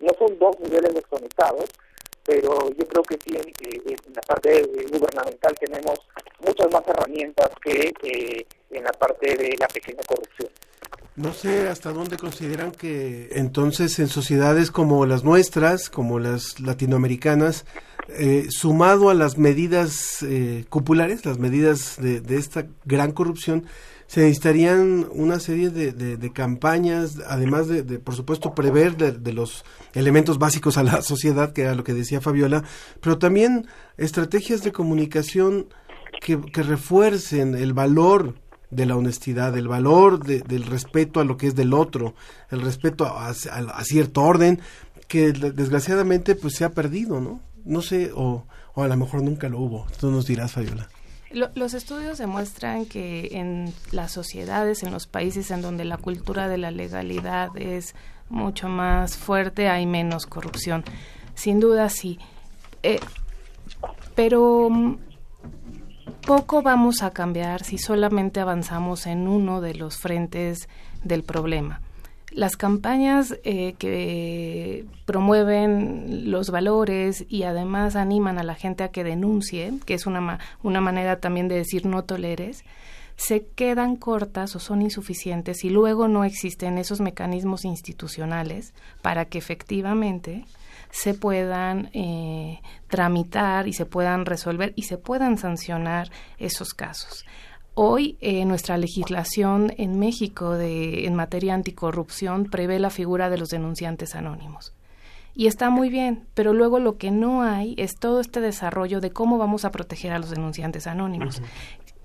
[0.01, 1.67] no son dos niveles desconectados,
[2.25, 5.99] pero yo creo que sí en, la parte gubernamental tenemos
[6.41, 10.51] muchas más herramientas que en la parte de la pequeña corrupción.
[11.21, 17.67] No sé hasta dónde consideran que entonces en sociedades como las nuestras, como las latinoamericanas,
[18.09, 20.65] eh, sumado a las medidas eh,
[21.25, 23.67] las medidas de, esta gran corrupción,
[24.07, 30.79] se necesitarían una serie de, campañas, además de, por supuesto, prever de, los elementos básicos
[30.79, 32.65] a la sociedad, que era lo que decía Fabiola,
[33.03, 33.67] pero también
[33.99, 35.67] estrategias de comunicación
[36.23, 38.37] que, que refuercen el valor
[38.71, 42.15] de la honestidad, el valor del respeto a lo que es del otro,
[42.51, 43.35] el respeto a,
[43.85, 44.61] cierto orden
[45.09, 47.41] que desgraciadamente pues se ha perdido, ¿no?
[47.65, 49.87] No sé, o, o a lo mejor nunca lo hubo.
[49.99, 50.89] Tú nos dirás, Fabiola.
[51.31, 56.59] los estudios demuestran que en las sociedades, en los países en donde la cultura de
[56.59, 57.95] la legalidad es
[58.29, 60.85] mucho más fuerte, hay menos corrupción.
[61.35, 62.19] Sin duda, sí.
[62.83, 63.01] Eh,
[64.15, 64.71] pero
[66.21, 70.69] poco vamos a cambiar si solamente avanzamos en uno de los frentes
[71.03, 71.81] del problema.
[72.33, 79.03] Las campañas eh, que promueven los valores y además animan a la gente a que
[79.03, 82.65] denuncie, que es una, una manera también de decir no toleres,
[83.17, 89.39] se quedan cortas o son insuficientes y luego no existen esos mecanismos institucionales para que
[89.39, 90.47] efectivamente
[90.91, 97.25] se puedan eh, tramitar y se puedan resolver y se puedan sancionar esos casos.
[97.75, 103.49] Hoy eh, nuestra legislación en México de, en materia anticorrupción prevé la figura de los
[103.49, 104.75] denunciantes anónimos.
[105.33, 109.13] Y está muy bien, pero luego lo que no hay es todo este desarrollo de
[109.13, 111.41] cómo vamos a proteger a los denunciantes anónimos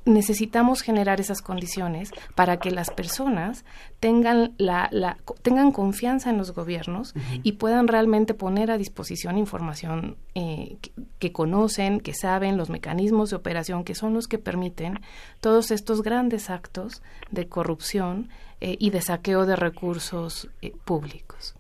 [0.05, 3.65] necesitamos generar esas condiciones para que las personas
[3.99, 10.17] tengan la, la tengan confianza en los gobiernos y puedan realmente poner a disposición información
[10.35, 10.77] eh,
[11.17, 14.99] que, conocen, que saben los mecanismos de operación que son los que permiten
[15.41, 17.01] todos estos grandes actos
[17.31, 18.29] de corrupción
[18.61, 21.55] eh, y de saqueo de recursos eh, públicos.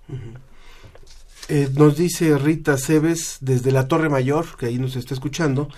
[1.75, 5.69] nos dice Rita Cebes desde la Torre Mayor, que ahí nos está escuchando,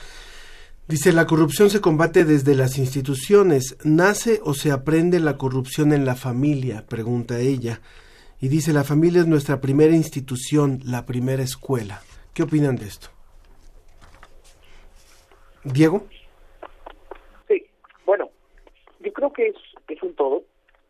[0.88, 3.78] Dice, la corrupción se combate desde las instituciones.
[3.84, 6.86] ¿Nace o se aprende la corrupción en la familia?
[6.88, 7.82] Pregunta ella.
[8.40, 12.00] Y dice, la familia es nuestra primera institución, la primera escuela.
[12.34, 13.10] ¿Qué opinan de esto?
[15.66, 16.04] Diego.
[17.50, 17.66] Sí,
[18.06, 18.30] bueno,
[19.02, 20.44] yo creo que es, un todo.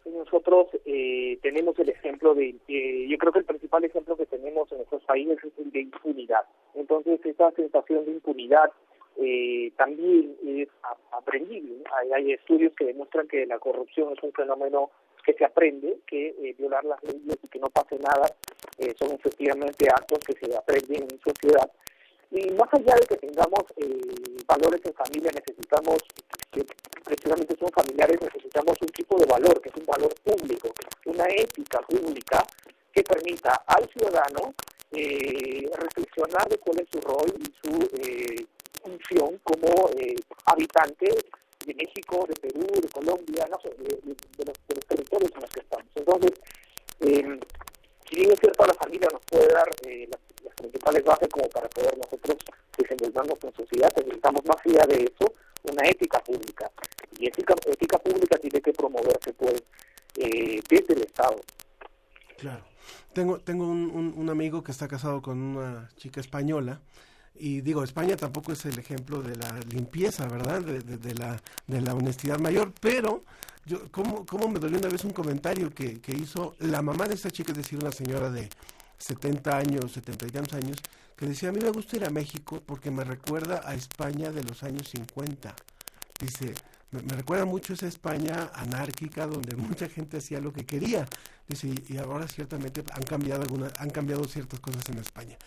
[0.05, 4.71] Nosotros eh, tenemos el ejemplo de, eh, yo creo que el principal ejemplo que tenemos
[4.71, 6.45] en nuestros países es el de impunidad.
[6.75, 8.71] Entonces, esa sensación de impunidad
[9.20, 10.70] eh, también es
[11.11, 11.84] aprendible.
[12.13, 14.91] Hay, estudios que demuestran que la corrupción es un fenómeno
[15.26, 18.28] que se aprende, que eh, violar las leyes y que no pase nada
[18.78, 21.70] eh, son efectivamente actos que se aprenden en sociedad.
[22.30, 23.63] Y más allá de que tengamos
[24.45, 25.97] valores en familia, necesitamos,
[26.51, 26.63] que
[27.03, 30.70] precisamente son familiares, necesitamos un tipo de valor, que es un valor público,
[31.05, 32.45] una ética pública
[32.93, 34.53] que permita al ciudadano
[34.91, 38.46] reflexionar de cuál es su rol y su
[39.43, 41.08] como eh, habitante
[41.66, 45.88] de México, de Perú, de Colombia, no sé, de, los, territorios en los que estamos.
[45.95, 46.32] Entonces,
[47.01, 47.39] eh,
[48.10, 50.22] si bien es cierto, la familia nos puede dar eh, las,
[50.55, 52.38] principales bases como para poder nosotros
[52.78, 55.34] desenvolvernos en sociedad, necesitamos más allá de eso
[55.64, 56.72] una ética pública.
[57.20, 59.62] Y ética, ética pública tiene que promoverse pues
[60.16, 61.39] eh, desde el Estado.
[62.38, 62.64] Claro.
[63.14, 66.82] Tengo, tengo un, un amigo que está casado con una chica española
[67.39, 70.61] y digo, España tampoco es el ejemplo de la limpieza, ¿verdad?
[70.61, 73.23] De, la, de la honestidad mayor, pero
[73.65, 77.15] yo, ¿cómo, ¿cómo, me dolió una vez un comentario que, que hizo la mamá de
[77.15, 78.49] esta chica, es decir, una señora de
[78.97, 80.77] 70 años, 70 y tantos años,
[81.15, 84.43] que decía, a mí me gusta ir a México porque me recuerda a España de
[84.43, 85.55] los años 50.
[86.19, 86.53] Dice,
[86.91, 91.05] me, recuerda mucho esa España anárquica donde mucha gente hacía lo que quería.
[91.47, 95.38] Dice, y, ahora ciertamente han cambiado, alguna, han cambiado ciertas cosas en España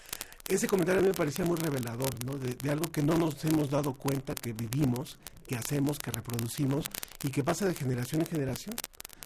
[0.54, 2.36] ese comentario a mí me parecía muy revelador, ¿no?
[2.36, 6.86] De, algo que no nos hemos dado cuenta que vivimos, que hacemos, que reproducimos
[7.22, 8.74] y que pasa de generación en generación.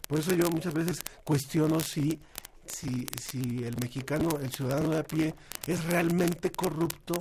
[0.07, 2.19] Por eso yo muchas veces cuestiono si,
[2.65, 7.17] si, si el mexicano, el ciudadano de a pie, es realmente corrupto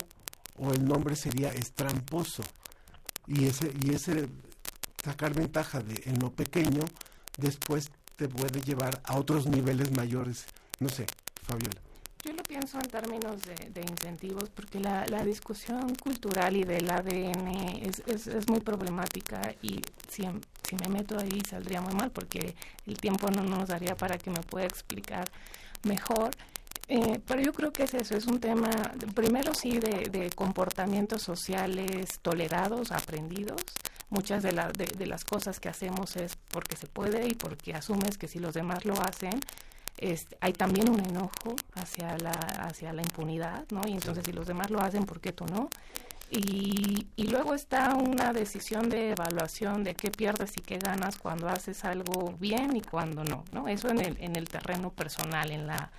[0.58, 2.42] o el nombre sería estramposo.
[3.26, 4.28] Y ese, y ese
[5.02, 6.84] sacar ventaja de en lo pequeño
[7.38, 10.46] después te puede llevar a otros niveles mayores.
[10.78, 11.06] No sé,
[11.42, 11.93] Fabiola.
[12.24, 17.48] Yo lo pienso en términos de, incentivos porque la, discusión cultural y del ADN
[17.82, 20.22] es, es, muy problemática y si,
[20.66, 22.54] si, me meto ahí saldría muy mal porque
[22.86, 25.30] el tiempo no nos daría para que me pueda explicar
[25.82, 26.30] mejor.
[26.88, 28.70] Eh, pero yo creo que es eso, es un tema,
[29.14, 33.60] primero sí, de, de comportamientos sociales tolerados, aprendidos.
[34.08, 37.74] Muchas de, la, de, de las cosas que hacemos es porque se puede y porque
[37.74, 39.40] asumes que si los demás lo hacen,
[40.40, 43.82] hay también un enojo hacia la, hacia la impunidad, ¿no?
[43.86, 45.68] Y entonces si los demás lo hacen, ¿por qué tú no?
[46.30, 51.48] Y, y, luego está una decisión de evaluación de qué pierdes y qué ganas cuando
[51.48, 53.68] haces algo bien y cuando no, ¿no?
[53.68, 55.92] Eso en el, en el terreno personal, en la,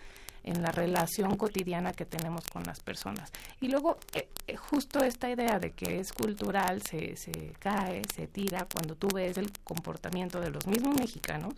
[0.43, 3.31] en la relación cotidiana que tenemos con las personas.
[3.61, 8.27] Y luego, eh, eh, justo esta idea de que es cultural se, se cae, se
[8.27, 11.53] tira cuando tú ves el comportamiento de los mismos mexicanos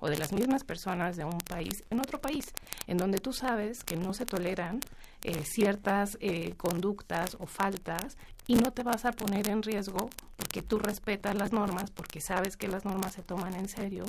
[0.00, 2.52] o de las mismas personas de un país en otro país,
[2.86, 4.80] en donde tú sabes que no se toleran
[5.22, 10.62] eh, ciertas eh, conductas o faltas y no te vas a poner en riesgo porque
[10.62, 14.04] tú respetas las normas, porque sabes que las normas se toman en serio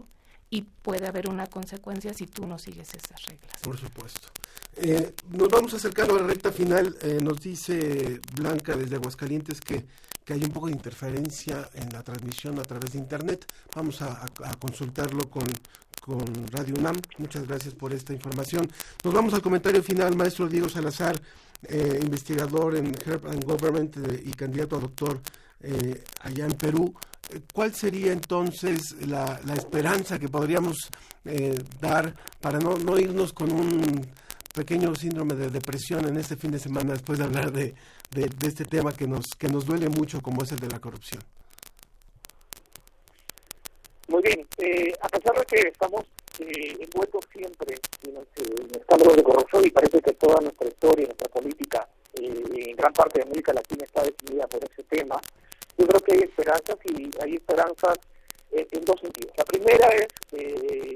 [0.51, 3.53] y puede haber una consecuencia si tú no sigues esas reglas.
[3.63, 4.27] Por supuesto.
[4.75, 6.95] Eh, nos vamos acercando a la recta final.
[7.23, 9.83] nos dice Blanca desde Aguascalientes que,
[10.23, 13.45] que, hay un poco de interferencia en la transmisión a través de Internet.
[13.73, 14.29] Vamos a
[14.59, 15.47] consultarlo con,
[16.01, 16.99] con Radio UNAM.
[17.19, 18.69] Muchas gracias por esta información.
[19.03, 21.15] Nos vamos al comentario final, maestro Diego Salazar,
[21.67, 25.21] eh, investigador en Herb and Government eh, y candidato a doctor
[25.61, 26.93] eh, allá en Perú.
[27.53, 30.89] ¿Cuál sería entonces la, esperanza que podríamos
[31.79, 34.07] dar para no, no irnos con un
[34.53, 37.73] pequeño síndrome de depresión en este fin de semana después de hablar de,
[38.11, 40.79] de, de, este tema que nos, que nos duele mucho como es el de la
[40.79, 41.21] corrupción.
[44.07, 46.05] Muy bien, eh, a pesar de que estamos
[46.39, 51.29] eh, envueltos siempre en, en escándalos de corrupción y parece que toda nuestra historia, nuestra
[51.29, 55.21] política, eh, en gran parte de América Latina está definida por ese tema,
[55.77, 57.99] Yo creo que hay esperanzas y hay esperanzas
[58.51, 59.33] eh, en dos sentidos.
[59.37, 60.95] La primera es eh,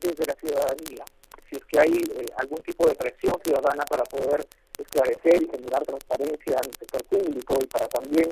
[0.00, 1.04] desde la ciudadanía.
[1.48, 4.46] Si es que hay eh, algún tipo de presión ciudadana para poder
[4.78, 8.28] esclarecer y generar transparencia en el sector público y para también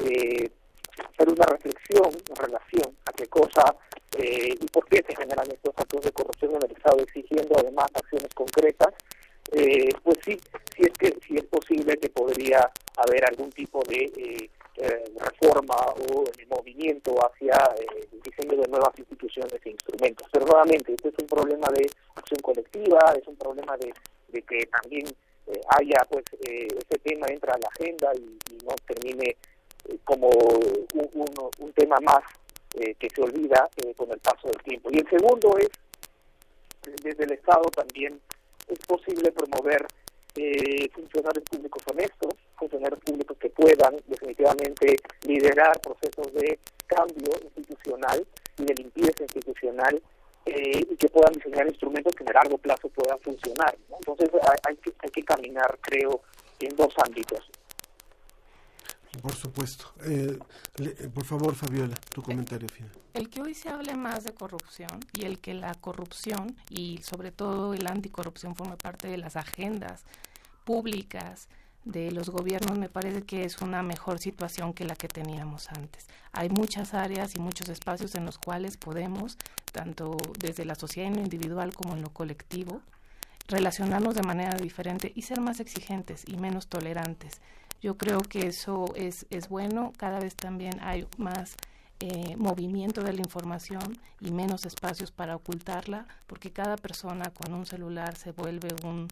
[0.00, 3.76] hacer una reflexión en relación a qué cosa
[4.16, 8.32] y por qué se generan estos actos de corrupción en el Estado, exigiendo además acciones
[8.34, 8.94] concretas,
[10.02, 10.40] pues sí,
[10.74, 14.50] si es que si es posible que podría haber algún tipo de eh,
[14.80, 15.76] reforma
[16.12, 20.26] o el movimiento hacia eh, el diseño de nuevas instituciones e instrumentos.
[20.32, 23.92] Pero nuevamente, este es un problema de acción colectiva, es un problema de,
[24.42, 25.06] que también
[25.46, 29.36] eh, haya, pues, ese tema entra a la agenda y, no termine
[30.04, 30.86] como un,
[31.58, 32.22] un, tema más
[32.74, 34.90] que se olvida con el paso del tiempo.
[34.92, 35.70] Y el segundo es,
[37.02, 38.20] desde el Estado también
[38.68, 39.86] es posible promover
[40.92, 44.96] funcionarios públicos honestos, funcionarios públicos que puedan definitivamente
[45.26, 48.26] liderar procesos de cambio institucional
[48.58, 50.00] y de limpieza institucional
[50.46, 53.76] eh, y que puedan diseñar instrumentos que en el largo plazo puedan funcionar.
[53.98, 54.30] Entonces
[54.68, 56.20] hay, que, hay que caminar, creo,
[56.60, 57.50] en dos ámbitos.
[59.22, 59.92] Por supuesto.
[60.04, 60.38] Eh,
[60.78, 62.92] eh, por favor, Fabiola, tu comentario final.
[63.12, 67.32] El que hoy se hable más de corrupción y el que la corrupción y sobre
[67.32, 70.04] todo el anticorrupción forme parte de las agendas
[70.64, 71.48] públicas
[71.84, 76.06] de los gobiernos me parece que es una mejor situación que la que teníamos antes.
[76.32, 79.38] Hay muchas áreas y muchos espacios en los cuales podemos,
[79.72, 82.80] tanto desde la sociedad en lo individual como en lo colectivo,
[83.48, 87.40] relacionarnos de manera diferente y ser más exigentes y menos tolerantes.
[87.82, 91.56] Yo creo que eso es, es bueno, cada vez también hay más
[92.00, 97.66] eh, movimiento de la información y menos espacios para ocultarla, porque cada persona con un
[97.66, 99.08] celular se vuelve un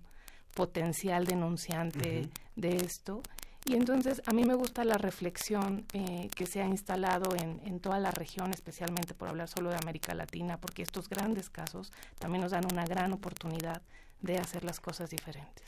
[0.54, 3.22] potencial denunciante de esto.
[3.64, 7.80] Y entonces a mí me gusta la reflexión eh, que se ha instalado en, en,
[7.80, 12.42] toda la región, especialmente por hablar solo de América Latina, porque estos grandes casos también
[12.42, 13.82] nos dan una gran oportunidad
[14.22, 15.64] de hacer las cosas diferentes.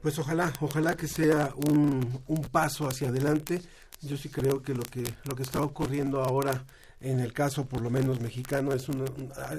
[0.00, 3.60] Pues ojalá, ojalá que sea un, un paso hacia adelante.
[4.00, 6.64] Yo sí creo que lo que lo que está ocurriendo ahora
[7.00, 8.86] en el caso por lo menos mexicano es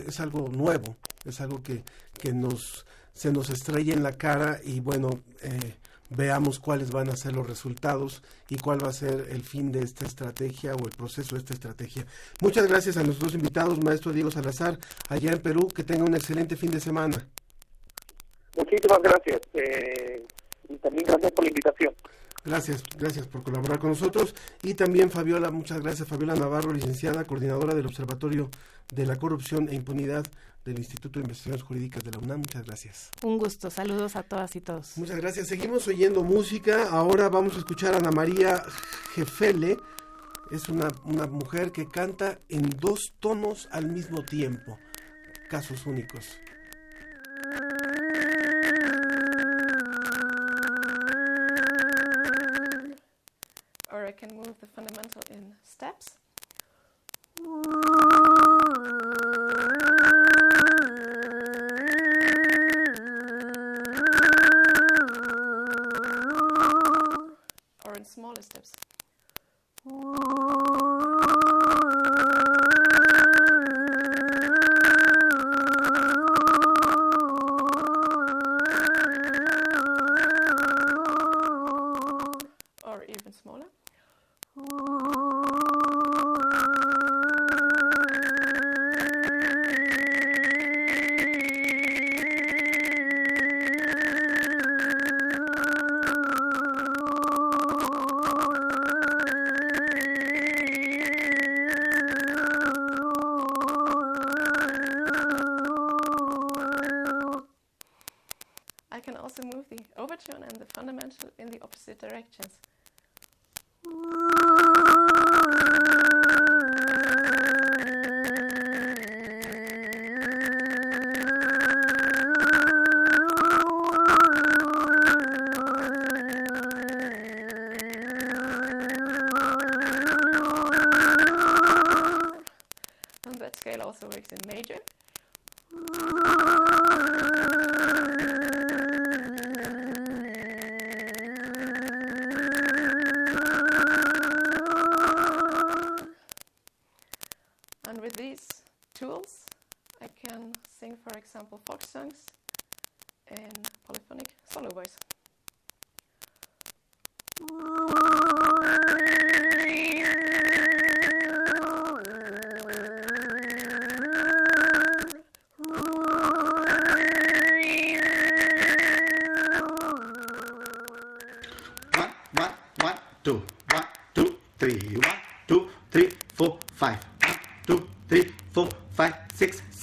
[0.08, 0.96] es algo nuevo,
[1.26, 1.84] es algo que,
[2.14, 2.86] que nos
[3.20, 5.10] se nos estrella en la cara y bueno,
[5.42, 5.74] eh,
[6.10, 9.82] veamos cuáles van a ser los resultados y cuál va a ser el fin de
[9.82, 12.06] esta estrategia o el proceso de esta estrategia.
[12.40, 16.56] Muchas gracias a nuestros invitados, maestro Diego Salazar, allá en Perú, que tenga un excelente
[16.56, 17.28] fin de semana.
[18.56, 20.24] Muchísimas gracias eh,
[20.70, 21.94] y también gracias por la invitación.
[22.50, 24.34] Gracias, gracias por colaborar con nosotros.
[24.64, 28.50] Y también Fabiola, muchas gracias, Fabiola Navarro, licenciada, coordinadora del Observatorio
[28.92, 30.26] de la Corrupción e Impunidad
[30.66, 32.40] del Instituto de Investigaciones Jurídicas de la UNAM.
[32.40, 33.12] Muchas gracias.
[33.22, 33.70] Un gusto.
[33.70, 34.98] Saludos a todas y todos.
[34.98, 35.48] Muchas gracias.
[35.48, 36.90] Seguimos oyendo música.
[36.90, 38.64] Ahora vamos a escuchar a Ana María
[39.14, 39.78] Jefele.
[40.50, 44.80] Es una, una mujer que canta en dos tonos al mismo tiempo.
[45.52, 46.26] Casos únicos.
[55.80, 56.19] Steps.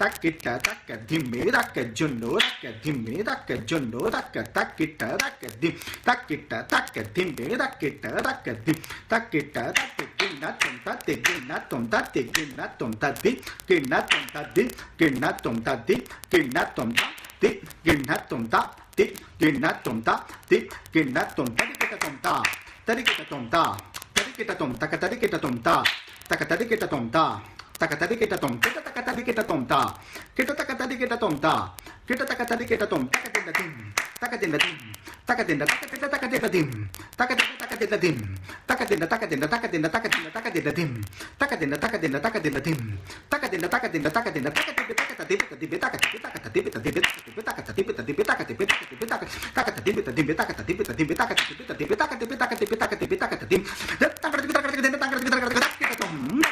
[0.00, 7.02] takkita takka dimmi takka junnu takka dimmi takka junnu takka takkita takka dim takkita takka
[7.12, 8.76] dimmi takkita takka dim
[9.12, 13.30] takkita takka ginatom tate ginatom tate ginatom tate
[13.68, 14.64] ginatom tate
[14.96, 15.94] ginatom tate
[16.32, 17.54] ginatom tate
[17.92, 19.04] ginatom tate
[19.36, 20.56] ginatom tate ginatom tate
[20.96, 23.64] ginatom tate tarikita tomta
[24.16, 25.76] tarikita tomta tarikita tomta
[26.26, 27.38] takatari kita tomta
[27.80, 29.98] タカタデケタトン、ケタタカタデケタトンタ、
[30.36, 31.74] ケタタカタデケタトンタ、
[32.10, 33.06] Kita taka tadi kita tom.
[33.06, 33.70] Taka tinda tim.
[34.18, 34.74] Taka tinda tim.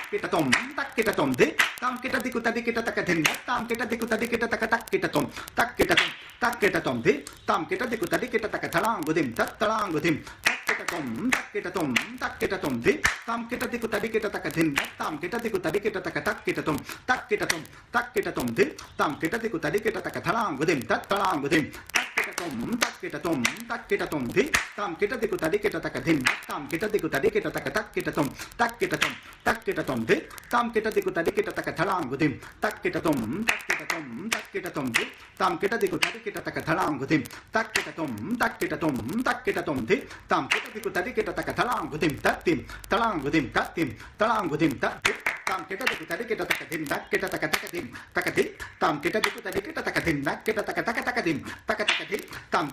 [0.09, 3.29] Kita tom tak kita tom de tam kita dikuta dikita tak tinda
[3.69, 5.95] kita dikuta dikita tak tak kita tom takketa
[6.41, 7.13] takketa tom thi
[7.47, 11.89] tam keta de kutadi keta tak thalang gudim tat talang gudim takketa tom takketa tom
[12.21, 12.93] takketa tom thi
[13.27, 16.77] tam keta de kutadi keta tak thin tam keta de kutadi keta tak takketa tom
[17.07, 18.65] takketa tom takketa tom thi
[18.97, 23.41] tam keta de kutadi keta tak thalang gudim tat talang gudim tak కిటతొం తక్కిటతొం
[23.71, 24.45] తక్కిటతొం ధి
[24.77, 28.29] తాం కిట దికు తడి కిట తక ధిన్ తాం కిట దికు తడి కిట తక తక్కిటతొం
[28.61, 29.13] తక్కిటతొం
[29.47, 30.17] తక్కిటతొం ధి
[30.53, 32.33] తాం కిట దికు తడి కిట తక ధళాంగుధిం
[32.65, 33.19] తక్కిటతొం
[33.51, 34.05] తక్కిటతొం
[34.35, 35.07] తక్కిటతొం ధి
[35.41, 37.23] తాం కిట దికు తడి కిట తక ధళాంగుధిం
[37.55, 38.13] తక్కిటతొం
[38.43, 38.95] తక్కిటతొం
[39.29, 39.99] తక్కిటతొం ధి
[40.31, 42.61] తాం కిట దికు తడి కిట తక ధళాంగుధిం తత్తిం
[42.91, 43.91] తళాంగుధిం తత్తిం
[44.21, 45.15] తళాంగుధిం తత్తి
[45.49, 48.43] తాం కిట దికు తడి కిట తక ధిన్ దక్కిట తక తక ధిన్ తక ధి
[48.81, 52.73] తాం కిట దికు తడి కిట తక ధిన్ దక్కిట తక తక తక ధిన్ తక తక tak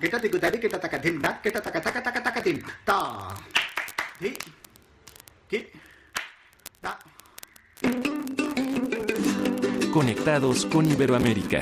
[2.24, 3.36] tak tim ta
[5.50, 5.68] ki
[6.82, 6.98] ta
[9.92, 11.62] Conectados con Iberoamérica.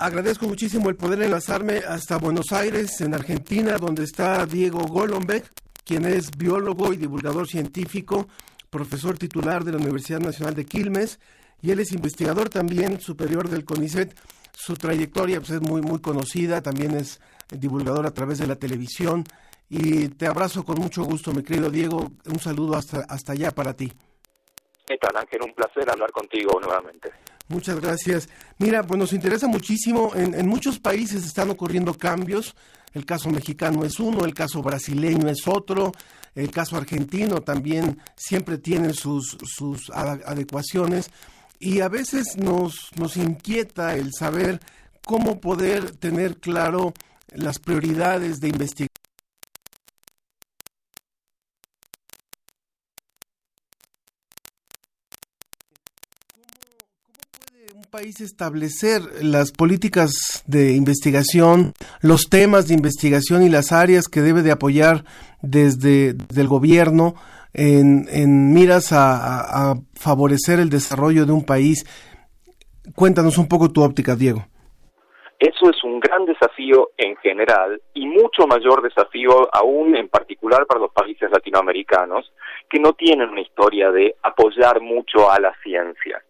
[0.00, 5.52] Agradezco muchísimo el poder enlazarme hasta Buenos Aires, en Argentina, donde está Diego Golombek,
[5.84, 8.28] quien es biólogo y divulgador científico,
[8.70, 11.18] profesor titular de la Universidad Nacional de Quilmes,
[11.62, 14.16] y él es investigador también superior del CONICET.
[14.52, 19.24] Su trayectoria pues, es muy, muy conocida, también es divulgador a través de la televisión.
[19.68, 22.10] Y te abrazo con mucho gusto, mi querido Diego.
[22.26, 23.92] Un saludo hasta, hasta allá para ti.
[24.86, 25.40] ¿Qué tal, Ángel?
[25.44, 27.10] Un placer hablar contigo nuevamente.
[27.48, 28.28] Muchas gracias.
[28.58, 30.12] Mira, pues nos interesa muchísimo.
[30.14, 32.56] En, en, muchos países están ocurriendo cambios.
[32.94, 35.92] El caso mexicano es uno, el caso brasileño es otro,
[36.34, 41.10] el caso argentino también siempre tiene sus, sus adecuaciones.
[41.58, 44.60] Y a veces nos, nos inquieta el saber
[45.04, 46.94] cómo poder tener claro
[47.34, 48.99] las prioridades de investigación.
[57.90, 61.72] País establecer las políticas de investigación,
[62.02, 65.02] los temas de investigación y las áreas que debe de apoyar
[65.42, 67.14] desde, el gobierno
[67.52, 71.84] en, miras a, favorecer el desarrollo de un país.
[72.94, 74.44] Cuéntanos un poco tu óptica, Diego.
[75.40, 80.80] Eso es un gran desafío en general y mucho mayor desafío aún en particular para
[80.80, 82.30] los países latinoamericanos
[82.68, 86.22] que no tienen una historia de apoyar mucho a la ciencia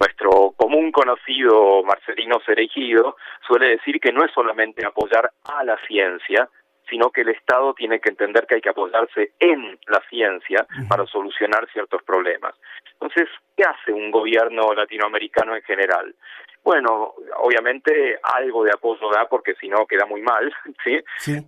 [0.00, 3.16] nuestro común conocido Marcelino Cerejido
[3.46, 6.48] suele decir que no es solamente apoyar a la ciencia,
[6.88, 11.06] sino que el Estado tiene que entender que hay que apoyarse en la ciencia para
[11.06, 12.54] solucionar ciertos problemas.
[12.92, 16.14] Entonces, ¿qué hace un gobierno latinoamericano en general?
[16.64, 20.52] Bueno, obviamente algo de apoyo da porque si no queda muy mal,
[20.84, 21.02] ¿sí?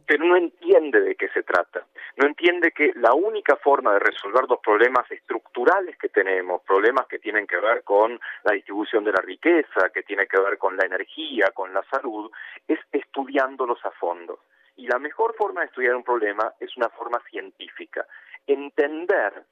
[0.06, 1.84] Pero no entiende de qué se trata.
[2.16, 7.18] No entiende que la única forma de resolver los problemas estructurales que tenemos, problemas que
[7.18, 10.86] tienen que ver con la distribución de la riqueza, que tiene que ver con la
[10.86, 12.30] energía, con la salud,
[12.66, 14.40] es estudiándolos a fondo.
[14.76, 18.06] Y la mejor forma de estudiar un problema es una forma científica.
[18.46, 19.44] Entender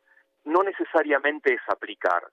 [0.44, 2.24] no necesariamente es aplicar.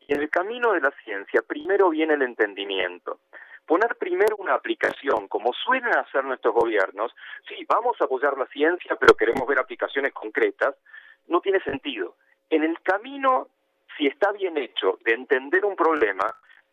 [0.00, 3.20] Y en el camino de la ciencia primero viene el entendimiento.
[3.66, 7.14] Poner primero una aplicación, como suelen hacer nuestros gobiernos,
[7.48, 10.74] sí, vamos a apoyar la ciencia, pero queremos ver aplicaciones concretas,
[11.28, 12.16] no tiene sentido.
[12.50, 13.48] En el camino,
[13.96, 16.26] si está bien hecho, de entender un problema,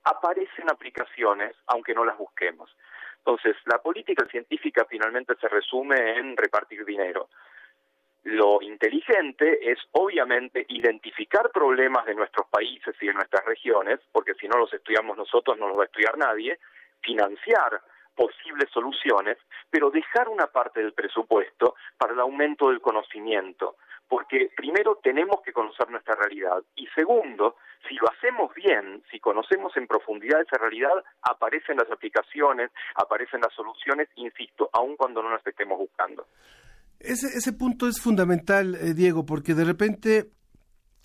[0.03, 2.75] aparecen aplicaciones aunque no las busquemos.
[3.25, 7.29] Entonces, la política científica finalmente se resume en repartir dinero.
[8.23, 14.47] Lo inteligente es obviamente identificar problemas de nuestros países y de nuestras regiones, porque si
[14.47, 16.59] no los estudiamos nosotros no los va a estudiar nadie,
[17.01, 17.81] financiar
[18.15, 19.37] posibles soluciones,
[19.69, 23.77] pero dejar una parte del presupuesto para el aumento del conocimiento,
[24.07, 27.55] porque primero tenemos que conocer nuestra realidad y segundo,
[27.87, 30.91] si lo hacemos bien, si conocemos en profundidad esa realidad,
[31.21, 36.25] aparecen las aplicaciones, aparecen las soluciones, insisto, aun cuando no las estemos buscando.
[36.99, 40.29] Ese, ese punto es fundamental, eh, Diego, porque de repente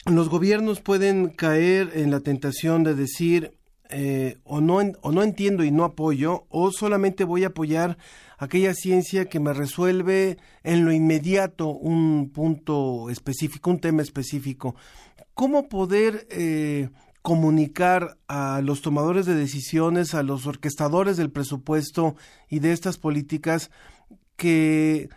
[0.05, 3.57] los gobiernos pueden caer en la tentación de decir
[3.89, 7.98] eh, o, no, o no entiendo y no apoyo, o solamente voy a apoyar
[8.36, 14.74] aquella ciencia que me resuelve en lo inmediato un punto específico, un tema específico.
[15.36, 16.88] ¿Cómo poder eh,
[17.22, 22.16] comunicar a los tomadores de decisiones, a los orquestadores del presupuesto
[22.48, 23.70] y de estas políticas
[24.36, 25.08] que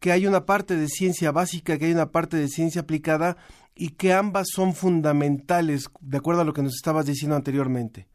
[0.00, 3.36] que hay una parte de ciencia básica, que hay una parte de ciencia aplicada
[3.74, 8.06] y que ambas son fundamentales, de acuerdo a lo que nos estabas diciendo anteriormente.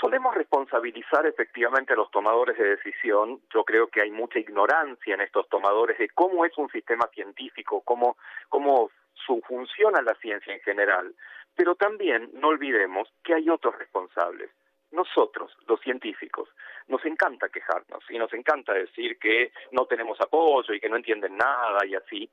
[0.00, 3.40] Solemos responsabilizar efectivamente a los tomadores de decisión.
[3.52, 7.80] Yo creo que hay mucha ignorancia en estos tomadores de cómo es un sistema científico,
[7.80, 8.16] cómo,
[8.48, 8.90] cómo
[9.46, 11.14] funciona la ciencia en general.
[11.54, 14.50] Pero también no olvidemos que hay otros responsables
[14.92, 16.48] nosotros, los científicos,
[16.88, 21.36] nos encanta quejarnos y nos encanta decir que no tenemos apoyo y que no entienden
[21.36, 22.30] nada y así,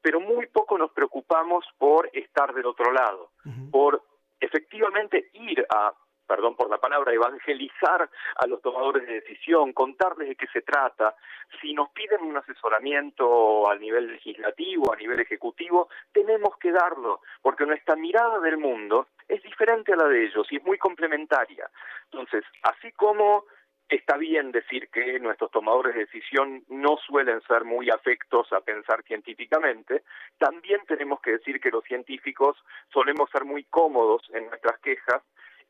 [0.00, 3.30] pero muy poco nos preocupamos por estar del otro lado,
[3.70, 4.02] por
[4.40, 5.92] efectivamente ir a
[6.26, 11.14] perdón por la palabra, evangelizar a los tomadores de decisión, contarles de qué se trata.
[11.60, 17.66] Si nos piden un asesoramiento a nivel legislativo, a nivel ejecutivo, tenemos que darlo, porque
[17.66, 21.68] nuestra mirada del mundo es diferente a la de ellos y es muy complementaria.
[22.04, 23.44] Entonces, así como
[23.88, 29.02] está bien decir que nuestros tomadores de decisión no suelen ser muy afectos a pensar
[29.02, 30.02] científicamente,
[30.38, 32.56] también tenemos que decir que los científicos
[32.92, 35.22] solemos ser muy cómodos en nuestras quejas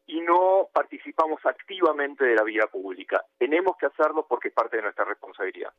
[0.07, 3.25] y no participamos activamente de la vida pública.
[3.39, 5.73] Tenemos que hacerlo porque es parte de nuestra responsabilidad.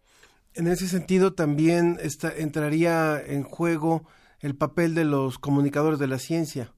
[0.53, 1.97] En ese sentido también
[2.37, 4.07] entraría en juego
[4.39, 6.73] el papel de los comunicadores de la ciencia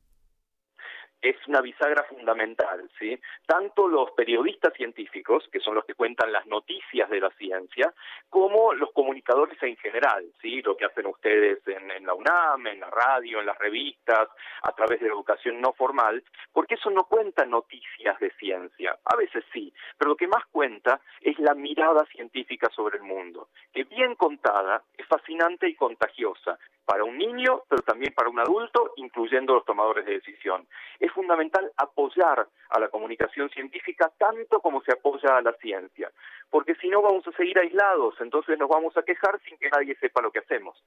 [1.25, 3.19] es una bisagra fundamental, ¿sí?
[3.47, 7.91] Tanto los periodistas científicos, que son los que cuentan las noticias de la ciencia,
[8.29, 10.61] como los comunicadores en general, ¿sí?
[10.61, 14.29] Lo que hacen ustedes en, en la UNAM, en la radio, en las revistas,
[14.61, 16.23] a través de la educación no formal,
[16.53, 18.97] porque eso no cuenta noticias de ciencia.
[19.05, 23.49] A veces sí, pero lo que más cuenta es la mirada científica sobre el mundo,
[23.73, 28.93] que bien contada es fascinante y contagiosa para un niño, pero también para un adulto,
[28.97, 30.67] incluyendo los tomadores de decisión.
[30.99, 36.11] Es fundamental apoyar a la comunicación científica tanto como se apoya a la ciencia,
[36.49, 39.95] porque si no vamos a seguir aislados, entonces nos vamos a quejar sin que nadie
[39.99, 40.77] sepa lo que hacemos.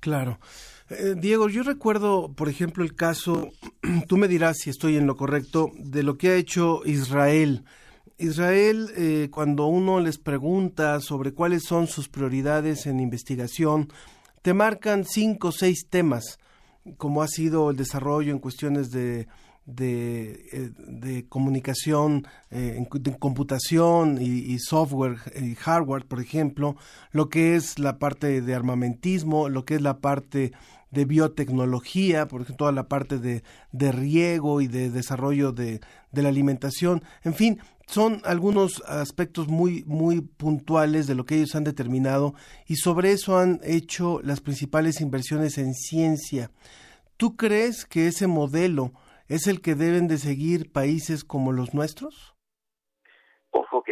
[0.00, 0.38] Claro.
[0.90, 3.50] Eh, Diego, yo recuerdo, por ejemplo, el caso,
[4.08, 7.64] tú me dirás si estoy en lo correcto, de lo que ha hecho Israel.
[8.18, 13.88] Israel, eh, cuando uno les pregunta sobre cuáles son sus prioridades en investigación,
[14.48, 16.38] te marcan cinco o seis temas,
[16.96, 19.28] como ha sido el desarrollo en cuestiones de
[19.66, 26.76] de, eh, comunicación, eh, de computación y, software y hardware, por ejemplo,
[27.12, 30.52] lo que es la parte de armamentismo, lo que es la parte
[30.90, 33.42] de biotecnología, por ejemplo, toda la parte de,
[33.72, 37.58] de riego y de desarrollo de, de, la alimentación, en fin,
[37.88, 42.34] son algunos aspectos muy, muy puntuales de lo que ellos han determinado
[42.66, 46.50] y sobre eso han hecho las principales inversiones en ciencia.
[47.16, 48.92] ¿Tú crees que ese modelo
[49.26, 52.36] es el que deben de seguir países como los nuestros?
[53.52, 53.82] Ojo,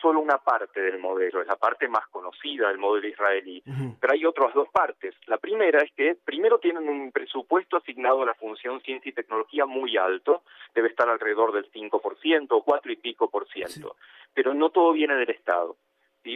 [0.00, 3.62] solo una parte del modelo, es la parte más conocida del modelo israelí,
[4.00, 5.14] pero hay otras dos partes.
[5.26, 9.66] La primera es que primero tienen un presupuesto asignado a la función ciencia y tecnología
[9.66, 10.42] muy alto,
[10.74, 13.96] debe estar alrededor del 5% o 4 y pico por ciento,
[14.34, 15.76] pero no todo viene del Estado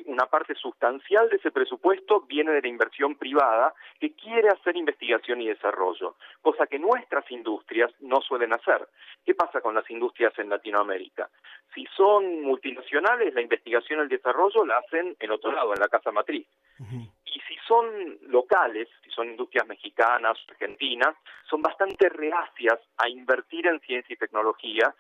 [0.07, 5.41] una parte sustancial de ese presupuesto viene de la inversión privada que quiere hacer investigación
[5.41, 8.89] y desarrollo, cosa que nuestras industrias no suelen hacer.
[9.25, 11.29] ¿Qué pasa con las industrias en Latinoamérica?
[11.75, 15.89] Si son multinacionales, la investigación y el desarrollo la hacen en otro lado, en la
[15.89, 16.47] casa matriz.
[17.25, 21.17] Y si son locales, si son industrias mexicanas, argentinas,
[21.49, 24.95] son bastante reacias a invertir en ciencia y tecnología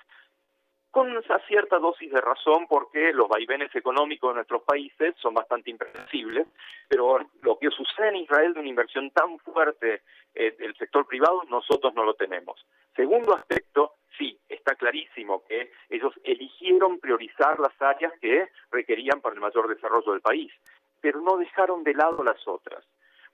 [0.94, 1.12] con
[1.48, 6.46] cierta dosis de razón porque los vaivenes económicos de nuestros países son bastante impredecibles,
[6.88, 10.02] pero lo que sucede en Israel de una inversión tan fuerte
[10.36, 12.64] eh, del sector privado, nosotros no lo tenemos.
[12.94, 19.40] Segundo aspecto, sí, está clarísimo que ellos eligieron priorizar las áreas que requerían para el
[19.40, 20.52] mayor desarrollo del país,
[21.00, 22.84] pero no dejaron de lado las otras.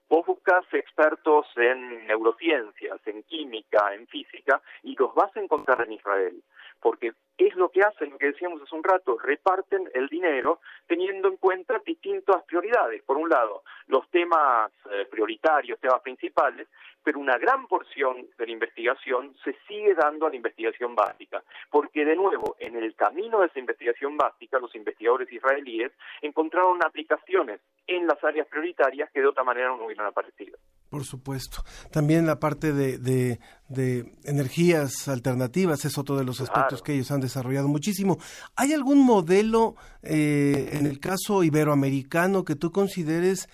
[0.08, 5.92] Vos buscas expertos en neurociencias, en química, en física, y los vas a encontrar en
[5.92, 6.42] Israel
[6.80, 11.28] porque es lo que hacen, lo que decíamos hace un rato, reparten el dinero teniendo
[11.28, 13.02] en cuenta distintas prioridades.
[13.02, 16.68] Por un lado, los temas eh, prioritarios, temas principales,
[17.02, 22.04] pero una gran porción de la investigación se sigue dando a la investigación básica, porque
[22.04, 28.06] de nuevo, en el camino de esa investigación básica, los investigadores israelíes encontraron aplicaciones en
[28.06, 30.58] las áreas prioritarias que de otra manera no hubieran aparecido.
[30.90, 31.64] Por supuesto.
[31.92, 32.98] También la parte de,
[33.68, 38.18] de, energías alternativas es otro de los aspectos que ellos han desarrollado muchísimo.
[38.56, 43.48] ¿Hay algún modelo eh, en el caso iberoamericano que tú consideres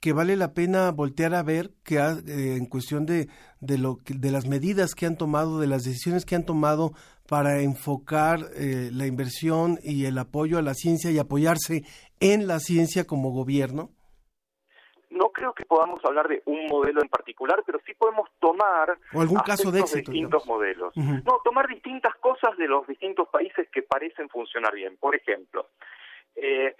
[0.00, 3.28] que vale la pena voltear a ver que eh, en cuestión de,
[3.60, 6.92] de, lo, de las medidas que han tomado, de las decisiones que han tomado
[7.26, 11.84] para enfocar eh, la inversión y el apoyo a la ciencia y apoyarse
[12.20, 13.92] en la ciencia como gobierno?
[15.12, 19.20] No creo que podamos hablar de un modelo en particular, pero sí podemos tomar o
[19.20, 20.96] algún caso de distintos modelos.
[20.96, 24.96] No, tomar distintas cosas de los distintos países que parecen funcionar bien.
[24.96, 25.68] Por ejemplo,
[26.34, 26.74] eh,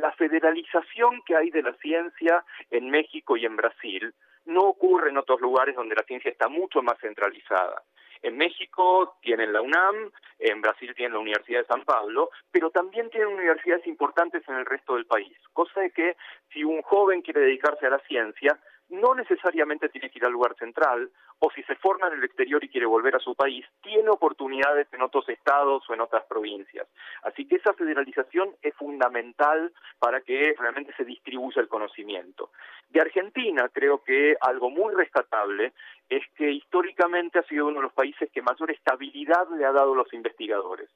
[0.00, 4.14] la federalización que hay de la ciencia en México y en Brasil
[4.48, 7.82] no ocurre en otros lugares donde la ciencia está mucho más centralizada.
[8.22, 13.10] En México tienen la UNAM, en Brasil tienen la Universidad de San Pablo, pero también
[13.10, 16.16] tienen universidades importantes en el resto del país, cosa de que
[16.52, 18.58] si un joven quiere dedicarse a la ciencia,
[18.88, 21.10] no necesariamente tiene que ir al lugar central,
[21.40, 24.88] o si se forma en el exterior y quiere volver a su país, tiene oportunidades
[24.92, 26.88] en otros estados o en otras provincias.
[27.22, 32.50] Así que esa federalización es fundamental para que realmente se distribuya el conocimiento.
[32.88, 35.72] De Argentina creo que algo muy rescatable
[36.08, 39.92] es que históricamente ha sido uno de los países que mayor estabilidad le ha dado
[39.92, 40.88] a los investigadores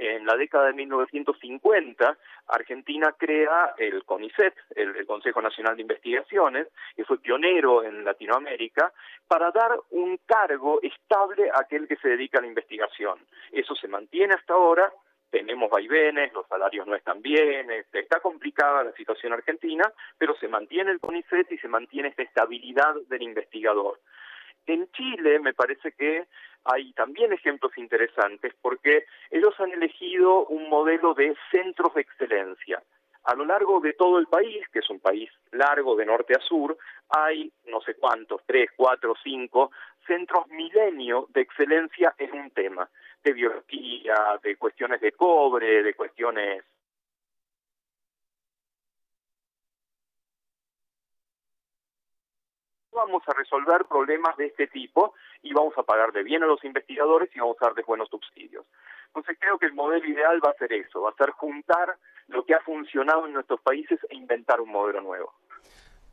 [0.00, 2.16] en la década de 1950,
[2.48, 8.92] Argentina crea el CONICET, el, Consejo Nacional de Investigaciones, que fue pionero en Latinoamérica,
[9.28, 13.18] para dar un cargo estable a aquel que se dedica a la investigación.
[13.52, 14.90] Eso se mantiene hasta ahora,
[15.30, 20.48] tenemos vaivenes, los salarios no están bien, este, está complicada la situación argentina, pero se
[20.48, 24.00] mantiene el CONICET y se mantiene esta estabilidad del investigador.
[24.66, 26.26] En Chile me parece que
[26.64, 32.82] hay también ejemplos interesantes porque ellos han elegido un modelo de centros de excelencia.
[33.24, 36.40] A lo largo de todo el país, que es un país largo de norte a
[36.40, 36.76] sur,
[37.10, 39.70] hay no sé cuántos, tres, cuatro, cinco
[40.06, 42.88] centros milenio de excelencia en un tema,
[43.22, 46.64] de biología, de cuestiones de cobre, de cuestiones
[53.00, 56.62] vamos a resolver problemas de este tipo y vamos a pagar de bien a los
[56.64, 58.66] investigadores y vamos a darles buenos subsidios.
[59.08, 61.96] Entonces creo que el modelo ideal va a ser eso, va a ser juntar
[62.28, 65.32] lo que ha funcionado en nuestros países e inventar un modelo nuevo.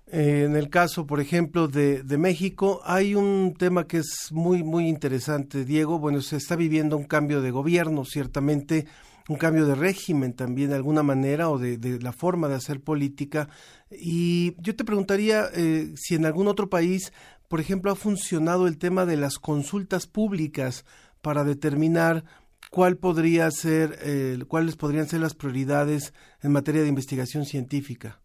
[0.09, 4.63] Eh, en el caso, por ejemplo, de, de, México, hay un tema que es muy,
[4.63, 5.99] muy interesante, Diego.
[5.99, 8.85] Bueno, se está viviendo un cambio de gobierno, ciertamente
[9.27, 13.49] un cambio de régimen también de alguna manera o de, la forma de hacer política.
[13.91, 17.11] Y yo te preguntaría eh, si en algún otro país,
[17.47, 20.85] por ejemplo, ha funcionado el tema de las consultas públicas
[21.21, 22.23] para determinar
[22.69, 28.21] cuál podría ser, eh, cuáles podrían ser las prioridades en materia de investigación científica.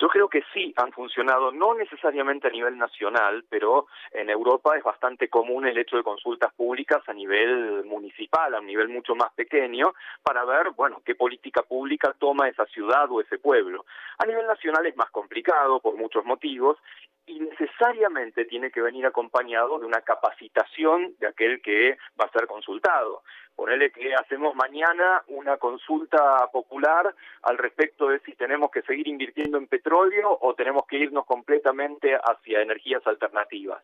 [0.00, 4.82] Yo creo que sí han funcionado, no necesariamente a nivel nacional, pero en Europa es
[4.82, 9.32] bastante común el hecho de consultas públicas a nivel municipal, a un nivel mucho más
[9.34, 13.84] pequeño, para ver, bueno, qué política pública toma esa ciudad o ese pueblo.
[14.18, 16.78] A nivel nacional es más complicado por muchos motivos
[17.26, 22.46] y necesariamente tiene que venir acompañado de una capacitación de aquel que va a ser
[22.46, 23.22] consultado.
[23.54, 29.58] Ponele que hacemos mañana una consulta popular al respecto de si tenemos que seguir invirtiendo
[29.58, 33.82] en petróleo o tenemos que irnos completamente hacia energías alternativas.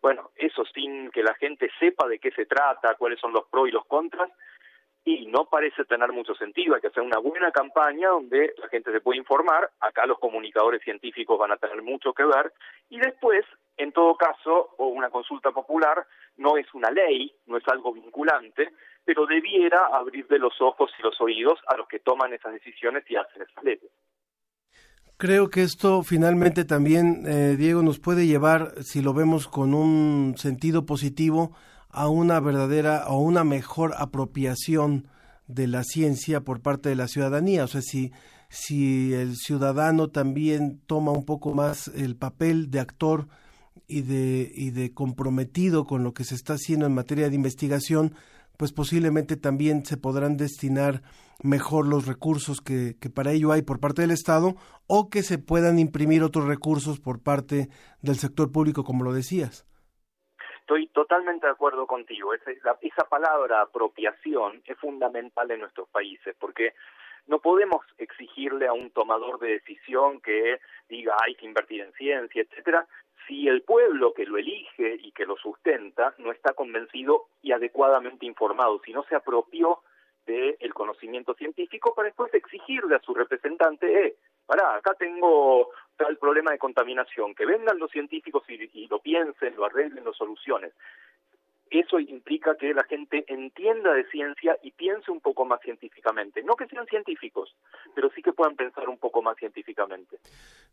[0.00, 3.68] Bueno, eso sin que la gente sepa de qué se trata, cuáles son los pros
[3.68, 4.30] y los contras,
[5.04, 6.74] y no parece tener mucho sentido.
[6.74, 9.70] Hay que hacer una buena campaña donde la gente se puede informar.
[9.80, 12.52] Acá los comunicadores científicos van a tener mucho que ver.
[12.90, 13.44] Y después,
[13.76, 16.06] en todo caso, o una consulta popular
[16.36, 18.72] no es una ley, no es algo vinculante,
[19.04, 23.04] pero debiera abrir de los ojos y los oídos a los que toman esas decisiones
[23.08, 23.90] y hacen esas leyes.
[25.16, 30.38] Creo que esto finalmente también, eh, Diego, nos puede llevar, si lo vemos con un
[30.38, 31.54] sentido positivo,
[31.90, 35.08] a una verdadera o una mejor apropiación
[35.48, 37.64] de la ciencia por parte de la ciudadanía.
[37.64, 38.12] O sea, si,
[38.48, 43.28] si el ciudadano también toma un poco más el papel de actor
[43.88, 48.14] y de, y de comprometido con lo que se está haciendo en materia de investigación,
[48.56, 51.02] pues posiblemente también se podrán destinar
[51.42, 54.54] mejor los recursos que, que, para ello hay por parte del Estado
[54.86, 57.70] o que se puedan imprimir otros recursos por parte
[58.02, 59.64] del sector público, como lo decías.
[60.70, 62.32] Estoy totalmente de acuerdo contigo.
[62.32, 66.74] Esa, esa palabra apropiación es fundamental en nuestros países porque
[67.26, 72.42] no podemos exigirle a un tomador de decisión que diga hay que invertir en ciencia,
[72.42, 72.86] etcétera,
[73.26, 78.24] si el pueblo que lo elige y que lo sustenta no está convencido y adecuadamente
[78.24, 79.80] informado, si no se apropió
[80.24, 84.16] del conocimiento científico para después exigirle a su representante, eh,
[84.46, 85.70] pará, acá tengo
[86.00, 90.14] tal problema de contaminación, que vengan los científicos y, y lo piensen, lo arreglen, lo
[90.14, 90.72] solucionen
[91.70, 96.42] eso implica que la gente entienda de ciencia y piense un poco más científicamente.
[96.42, 97.54] No que sean científicos,
[97.94, 100.18] pero sí que puedan pensar un poco más científicamente.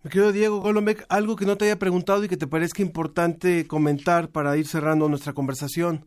[0.03, 3.67] Me querido Diego Golombek, algo que no te haya preguntado y que te parezca importante
[3.67, 6.05] comentar para ir cerrando nuestra conversación.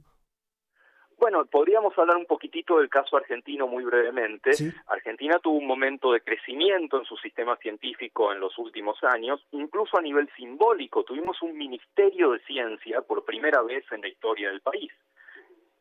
[1.20, 4.52] Bueno, podríamos hablar un poquitito del caso argentino muy brevemente.
[4.86, 9.98] Argentina tuvo un momento de crecimiento en su sistema científico en los últimos años, incluso
[9.98, 11.04] a nivel simbólico.
[11.04, 14.90] Tuvimos un ministerio de ciencia por primera vez en la historia del país.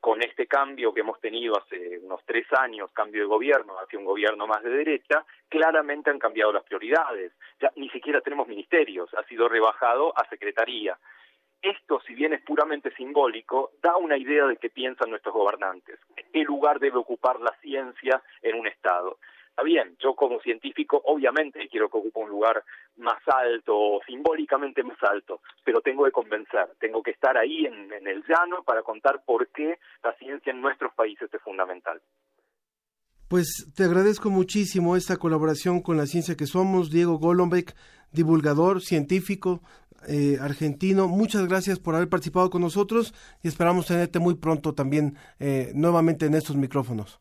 [0.02, 4.06] Con este cambio que hemos tenido hace unos tres años, cambio de gobierno hacia un
[4.06, 7.32] gobierno más de derecha, claramente han cambiado las prioridades.
[7.62, 10.98] Ya ni siquiera tenemos ministerios, ha sido rebajado a secretaría
[11.62, 16.00] esto, si bien es puramente simbólico, da una idea de qué piensan nuestros gobernantes,
[16.32, 19.18] qué lugar debe ocupar la ciencia en un Estado.
[19.50, 22.64] Está bien, yo como científico obviamente quiero que ocupe un lugar
[22.96, 28.08] más alto, simbólicamente más alto, pero tengo que convencer, tengo que estar ahí en, en
[28.08, 32.02] el llano para contar por qué la ciencia en nuestros países es fundamental.
[33.28, 37.76] Pues te agradezco muchísimo esta colaboración con la ciencia que somos, Diego Golombek,
[38.12, 39.62] divulgador científico
[40.08, 41.08] eh, argentino.
[41.08, 43.14] Muchas gracias por haber participado con nosotros
[43.44, 47.20] y esperamos tenerte muy pronto también eh, nuevamente en estos micrófonos.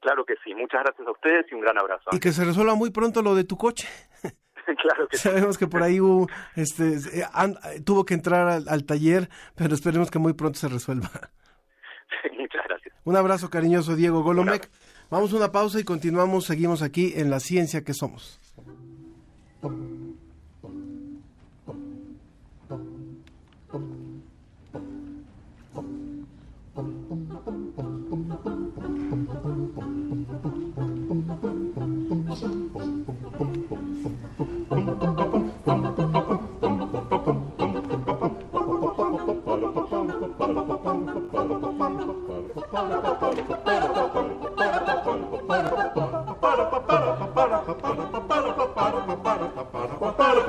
[0.00, 2.10] Claro que sí, muchas gracias a ustedes y un gran abrazo.
[2.12, 3.86] Y que se resuelva muy pronto lo de tu coche.
[4.64, 6.26] claro que Sabemos que por ahí hubo,
[6.56, 11.10] este, eh, tuvo que entrar al, taller, pero esperemos que muy pronto se resuelva.
[12.38, 12.94] muchas gracias.
[13.04, 14.70] Un abrazo cariñoso, Diego Golomec.
[15.10, 18.40] Vamos a una pausa y continuamos, seguimos aquí en la ciencia que somos.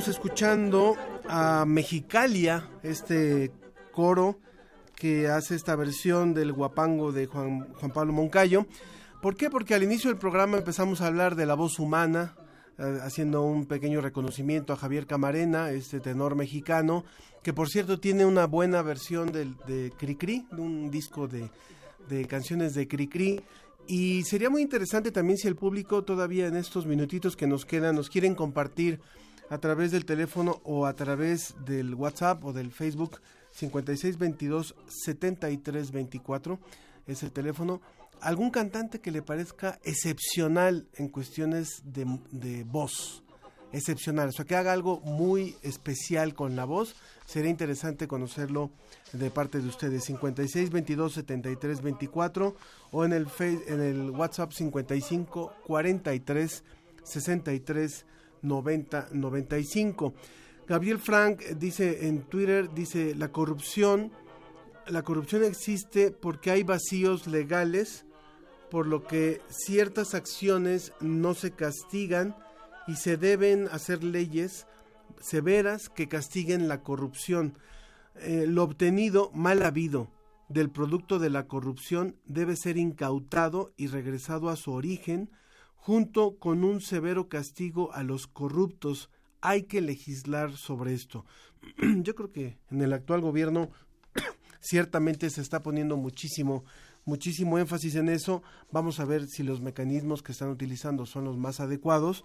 [0.00, 0.96] Estamos escuchando
[1.28, 3.52] a Mexicalia, este
[3.92, 4.38] coro
[4.96, 8.64] que hace esta versión del guapango de Juan, Juan Pablo Moncayo.
[9.20, 9.50] ¿Por qué?
[9.50, 12.34] Porque al inicio del programa empezamos a hablar de la voz humana,
[12.78, 17.04] eh, haciendo un pequeño reconocimiento a Javier Camarena, este tenor mexicano,
[17.42, 21.50] que por cierto tiene una buena versión de, de Cricri, de un disco de,
[22.08, 23.42] de canciones de Cricri.
[23.86, 27.96] Y sería muy interesante también si el público todavía en estos minutitos que nos quedan
[27.96, 29.00] nos quieren compartir
[29.50, 33.20] a través del teléfono o a través del WhatsApp o del Facebook
[33.52, 36.58] 5622 7324
[37.06, 37.80] es el teléfono.
[38.20, 43.24] Algún cantante que le parezca excepcional en cuestiones de, de, voz,
[43.72, 46.94] excepcional, o sea, que haga algo muy especial con la voz,
[47.26, 48.70] sería interesante conocerlo
[49.12, 52.56] de parte de ustedes, 56 22 73 24
[52.92, 56.64] o en el, en el WhatsApp 55 43
[57.02, 58.04] 63
[58.42, 60.14] 90 95.
[60.66, 64.12] Gabriel Frank dice en Twitter, dice, la corrupción,
[64.86, 68.04] la corrupción existe porque hay vacíos legales
[68.70, 72.36] por lo que ciertas acciones no se castigan
[72.86, 74.66] y se deben hacer leyes
[75.20, 77.58] severas que castiguen la corrupción.
[78.14, 80.08] Eh, lo obtenido mal habido
[80.48, 85.30] del producto de la corrupción debe ser incautado y regresado a su origen
[85.80, 91.24] junto con un severo castigo a los corruptos hay que legislar sobre esto.
[92.02, 93.70] Yo creo que en el actual gobierno
[94.60, 96.64] ciertamente se está poniendo muchísimo
[97.04, 98.42] muchísimo énfasis en eso.
[98.70, 102.24] Vamos a ver si los mecanismos que están utilizando son los más adecuados,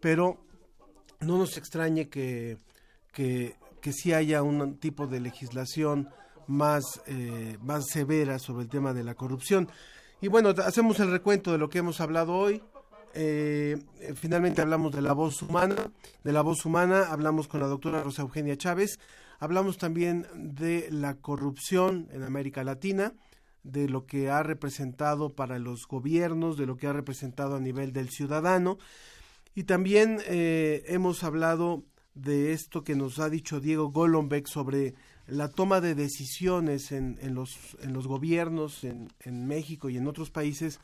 [0.00, 0.38] pero
[1.20, 2.58] no nos extrañe que,
[3.12, 6.10] que, que sí haya un tipo de legislación
[6.46, 9.68] más, eh, más severa sobre el tema de la corrupción.
[10.20, 12.62] Y bueno, hacemos el recuento de lo que hemos hablado hoy.
[13.16, 13.78] Eh,
[14.16, 15.92] finalmente hablamos de la voz humana,
[16.24, 18.98] de la voz humana, hablamos con la doctora Rosa Eugenia Chávez,
[19.38, 23.14] hablamos también de la corrupción en América Latina,
[23.62, 27.92] de lo que ha representado para los gobiernos, de lo que ha representado a nivel
[27.92, 28.78] del ciudadano,
[29.54, 31.84] y también eh, hemos hablado
[32.14, 34.94] de esto que nos ha dicho Diego Golombek sobre
[35.28, 37.56] la toma de decisiones en, los,
[38.06, 40.80] gobiernos en México y en otros países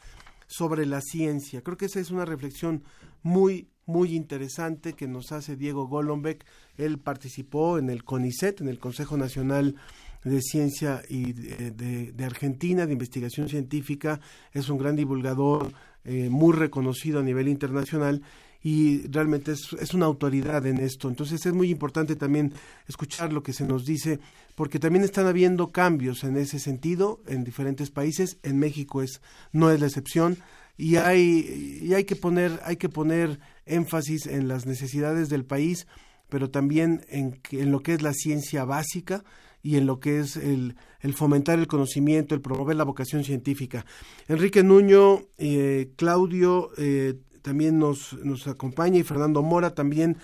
[0.50, 1.62] sobre la ciencia.
[1.62, 2.82] Creo que esa es una reflexión
[3.22, 6.44] muy, muy interesante que nos hace Diego Golombek.
[6.76, 9.76] Él participó en el CONICET, en el Consejo Nacional
[10.24, 14.20] de Ciencia y de, Argentina, de investigación científica.
[14.52, 15.72] Es un gran divulgador,
[16.04, 18.20] eh, muy reconocido a nivel internacional
[18.62, 21.08] y realmente es, es, una autoridad en esto.
[21.08, 22.52] Entonces es muy importante también
[22.88, 24.18] escuchar lo que se nos dice,
[24.60, 28.36] porque también están habiendo cambios en ese sentido en diferentes países.
[28.42, 29.22] En México es
[29.52, 30.36] no es la excepción
[30.76, 35.86] y hay y hay que poner hay que poner énfasis en las necesidades del país,
[36.28, 39.24] pero también en, en lo que es la ciencia básica
[39.62, 43.86] y en lo que es el, el, fomentar el conocimiento, el promover la vocación científica.
[44.28, 50.18] Enrique Nuño, eh, Claudio eh, también nos, nos acompaña y Fernando Mora también.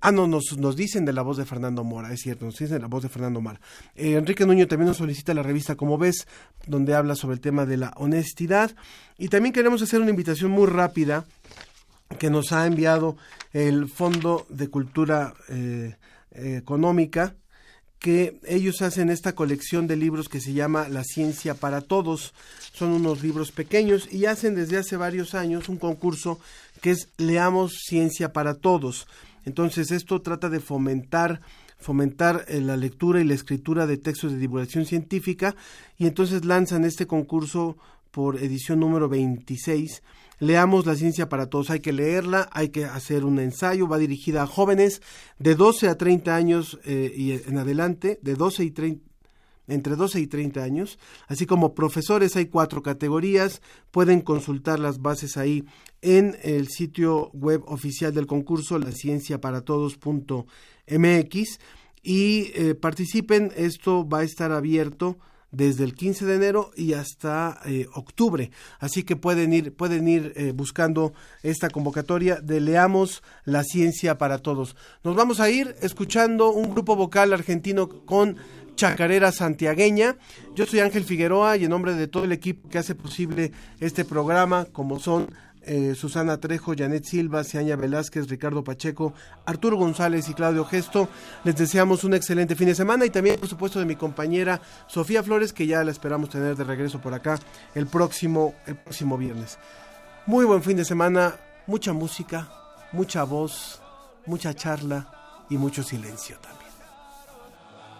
[0.00, 2.76] Ah, no, nos, nos dicen de la voz de Fernando Mora, es cierto, nos dicen
[2.76, 3.60] de la voz de Fernando Mora.
[3.94, 6.26] Eh, Enrique Nuño también nos solicita la revista Como ves,
[6.66, 8.72] donde habla sobre el tema de la honestidad.
[9.16, 11.24] Y también queremos hacer una invitación muy rápida
[12.18, 13.16] que nos ha enviado
[13.52, 15.96] el Fondo de Cultura eh,
[16.30, 17.34] Económica,
[17.98, 22.34] que ellos hacen esta colección de libros que se llama La Ciencia para Todos.
[22.72, 26.38] Son unos libros pequeños y hacen desde hace varios años un concurso
[26.82, 29.06] que es Leamos Ciencia para Todos.
[29.46, 31.40] Entonces esto trata de fomentar
[31.78, 35.54] fomentar eh, la lectura y la escritura de textos de divulgación científica
[35.98, 37.76] y entonces lanzan este concurso
[38.10, 40.02] por edición número 26
[40.38, 41.70] Leamos La Ciencia para Todos.
[41.70, 43.88] Hay que leerla, hay que hacer un ensayo.
[43.88, 45.00] Va dirigida a jóvenes
[45.38, 49.15] de 12 a 30 años eh, y en adelante, de 12 y 30
[49.68, 55.36] entre 12 y 30 años, así como profesores, hay cuatro categorías, pueden consultar las bases
[55.36, 55.64] ahí
[56.02, 61.58] en el sitio web oficial del concurso, lacienciaparatodos.mx,
[62.02, 65.18] y eh, participen, esto va a estar abierto
[65.50, 68.50] desde el 15 de enero y hasta eh, octubre.
[68.78, 74.38] Así que pueden ir, pueden ir eh, buscando esta convocatoria de Leamos la Ciencia para
[74.38, 74.76] Todos.
[75.02, 78.36] Nos vamos a ir escuchando un grupo vocal argentino con
[78.76, 80.16] chacarera santiagueña.
[80.54, 84.04] Yo soy Ángel Figueroa y en nombre de todo el equipo que hace posible este
[84.04, 85.28] programa, como son
[85.62, 89.12] eh, Susana Trejo, Janet Silva, Ciaña Velázquez, Ricardo Pacheco,
[89.44, 91.08] Arturo González y Claudio Gesto.
[91.42, 95.24] Les deseamos un excelente fin de semana y también, por supuesto, de mi compañera Sofía
[95.24, 97.38] Flores, que ya la esperamos tener de regreso por acá
[97.74, 99.58] el próximo, el próximo viernes.
[100.26, 101.34] Muy buen fin de semana,
[101.66, 102.48] mucha música,
[102.92, 103.80] mucha voz,
[104.26, 106.65] mucha charla y mucho silencio también.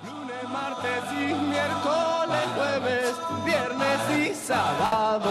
[0.04, 3.14] Lunes, martes y miércoles, jueves,
[3.44, 5.30] viernes y sábado.